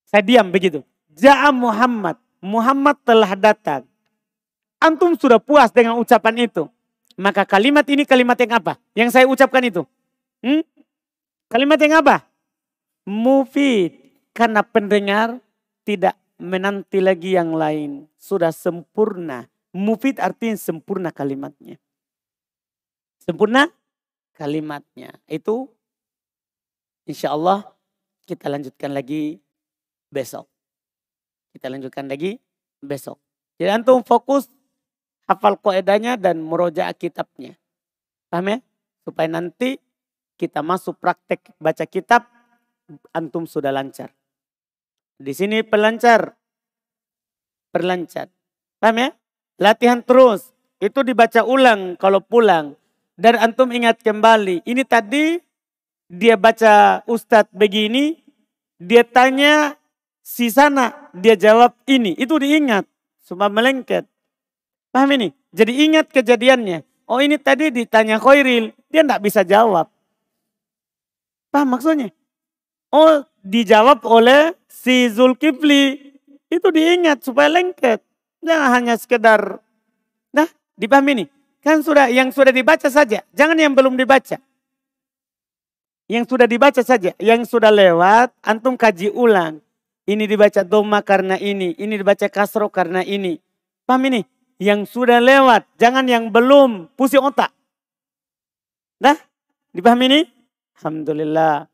Saya 0.09 0.22
diam 0.22 0.51
begitu. 0.51 0.83
Ja'a 1.14 1.55
Muhammad. 1.55 2.18
Muhammad 2.43 2.97
telah 3.07 3.33
datang. 3.39 3.87
Antum 4.85 5.16
sudah 5.16 5.41
puas 5.41 5.72
dengan 5.72 5.97
ucapan 5.97 6.45
itu. 6.45 6.68
Maka 7.16 7.49
kalimat 7.49 7.89
ini 7.89 8.05
kalimat 8.05 8.37
yang 8.37 8.61
apa? 8.61 8.76
Yang 8.93 9.16
saya 9.16 9.24
ucapkan 9.24 9.64
itu. 9.64 9.89
Hmm? 10.45 10.61
Kalimat 11.49 11.80
yang 11.80 12.05
apa? 12.05 12.28
Mufid. 13.09 13.97
Karena 14.37 14.61
pendengar 14.61 15.41
tidak 15.89 16.20
menanti 16.37 17.01
lagi 17.01 17.32
yang 17.32 17.57
lain. 17.57 18.05
Sudah 18.20 18.53
sempurna. 18.53 19.49
Mufid 19.72 20.20
artinya 20.20 20.61
sempurna 20.61 21.09
kalimatnya. 21.09 21.80
Sempurna 23.24 23.72
kalimatnya. 24.37 25.16
Itu 25.24 25.72
insya 27.09 27.32
Allah 27.32 27.64
kita 28.28 28.53
lanjutkan 28.53 28.93
lagi 28.93 29.41
besok. 30.12 30.45
Kita 31.57 31.72
lanjutkan 31.72 32.05
lagi 32.05 32.37
besok. 32.85 33.16
Jadi 33.57 33.70
antum 33.70 34.05
fokus 34.05 34.51
hafal 35.29 35.57
koedanya 35.61 36.16
dan 36.20 36.41
meroja 36.45 36.89
kitabnya. 36.97 37.57
Paham 38.29 38.57
ya? 38.57 38.59
Supaya 39.05 39.29
nanti 39.29 39.77
kita 40.35 40.64
masuk 40.64 40.99
praktek 40.99 41.55
baca 41.61 41.85
kitab, 41.87 42.27
antum 43.14 43.47
sudah 43.47 43.70
lancar. 43.70 44.12
Di 45.20 45.33
sini 45.33 45.62
pelancar. 45.62 46.35
Perlancar. 47.70 48.31
Paham 48.79 48.97
ya? 48.99 49.09
Latihan 49.62 50.03
terus. 50.03 50.51
Itu 50.83 51.07
dibaca 51.07 51.47
ulang 51.47 51.95
kalau 51.97 52.18
pulang. 52.20 52.75
Dan 53.14 53.39
antum 53.39 53.70
ingat 53.70 54.03
kembali. 54.03 54.66
Ini 54.66 54.83
tadi 54.83 55.39
dia 56.11 56.35
baca 56.35 57.03
ustadz 57.07 57.55
begini. 57.55 58.18
Dia 58.83 59.07
tanya 59.07 59.79
si 60.18 60.51
sana. 60.51 61.11
Dia 61.14 61.39
jawab 61.39 61.79
ini. 61.87 62.18
Itu 62.18 62.43
diingat. 62.43 62.87
Semua 63.22 63.47
melengket. 63.47 64.11
Paham 64.95 65.11
ini? 65.18 65.34
Jadi 65.51 65.90
ingat 65.90 66.07
kejadiannya. 66.14 66.86
Oh 67.11 67.18
ini 67.18 67.34
tadi 67.34 67.74
ditanya 67.74 68.22
Khairil. 68.22 68.70
Dia 68.86 69.03
tidak 69.03 69.26
bisa 69.26 69.42
jawab. 69.42 69.90
Paham 71.51 71.74
maksudnya? 71.74 72.14
Oh 72.95 73.26
dijawab 73.42 74.07
oleh 74.07 74.55
si 74.70 75.11
Zulkifli. 75.11 76.14
Itu 76.47 76.70
diingat 76.70 77.26
supaya 77.26 77.51
lengket. 77.51 78.07
Jangan 78.38 78.70
hanya 78.70 78.95
sekedar. 78.95 79.59
Nah 80.30 80.47
dipahami 80.78 81.11
ini. 81.18 81.24
Kan 81.59 81.82
sudah 81.82 82.07
yang 82.07 82.30
sudah 82.30 82.55
dibaca 82.55 82.86
saja. 82.86 83.26
Jangan 83.34 83.59
yang 83.59 83.74
belum 83.74 83.99
dibaca. 83.99 84.38
Yang 86.07 86.24
sudah 86.30 86.47
dibaca 86.47 86.82
saja. 86.86 87.18
Yang 87.18 87.51
sudah 87.51 87.74
lewat, 87.74 88.30
antum 88.47 88.78
kaji 88.78 89.11
ulang. 89.11 89.59
Ini 90.07 90.28
dibaca 90.28 90.62
doma 90.62 91.03
karena 91.03 91.34
ini. 91.34 91.74
Ini 91.74 91.99
dibaca 91.99 92.28
kasro 92.30 92.70
karena 92.70 93.01
ini. 93.03 93.40
Paham 93.88 94.05
ini? 94.12 94.34
Yang 94.63 94.91
sudah 94.95 95.19
lewat. 95.19 95.67
Jangan 95.77 96.07
yang 96.07 96.31
belum. 96.31 96.91
Pusing 96.95 97.23
otak. 97.23 97.51
Dah? 99.03 99.19
Dipahami 99.75 100.05
ini? 100.07 100.21
Alhamdulillah. 100.79 101.74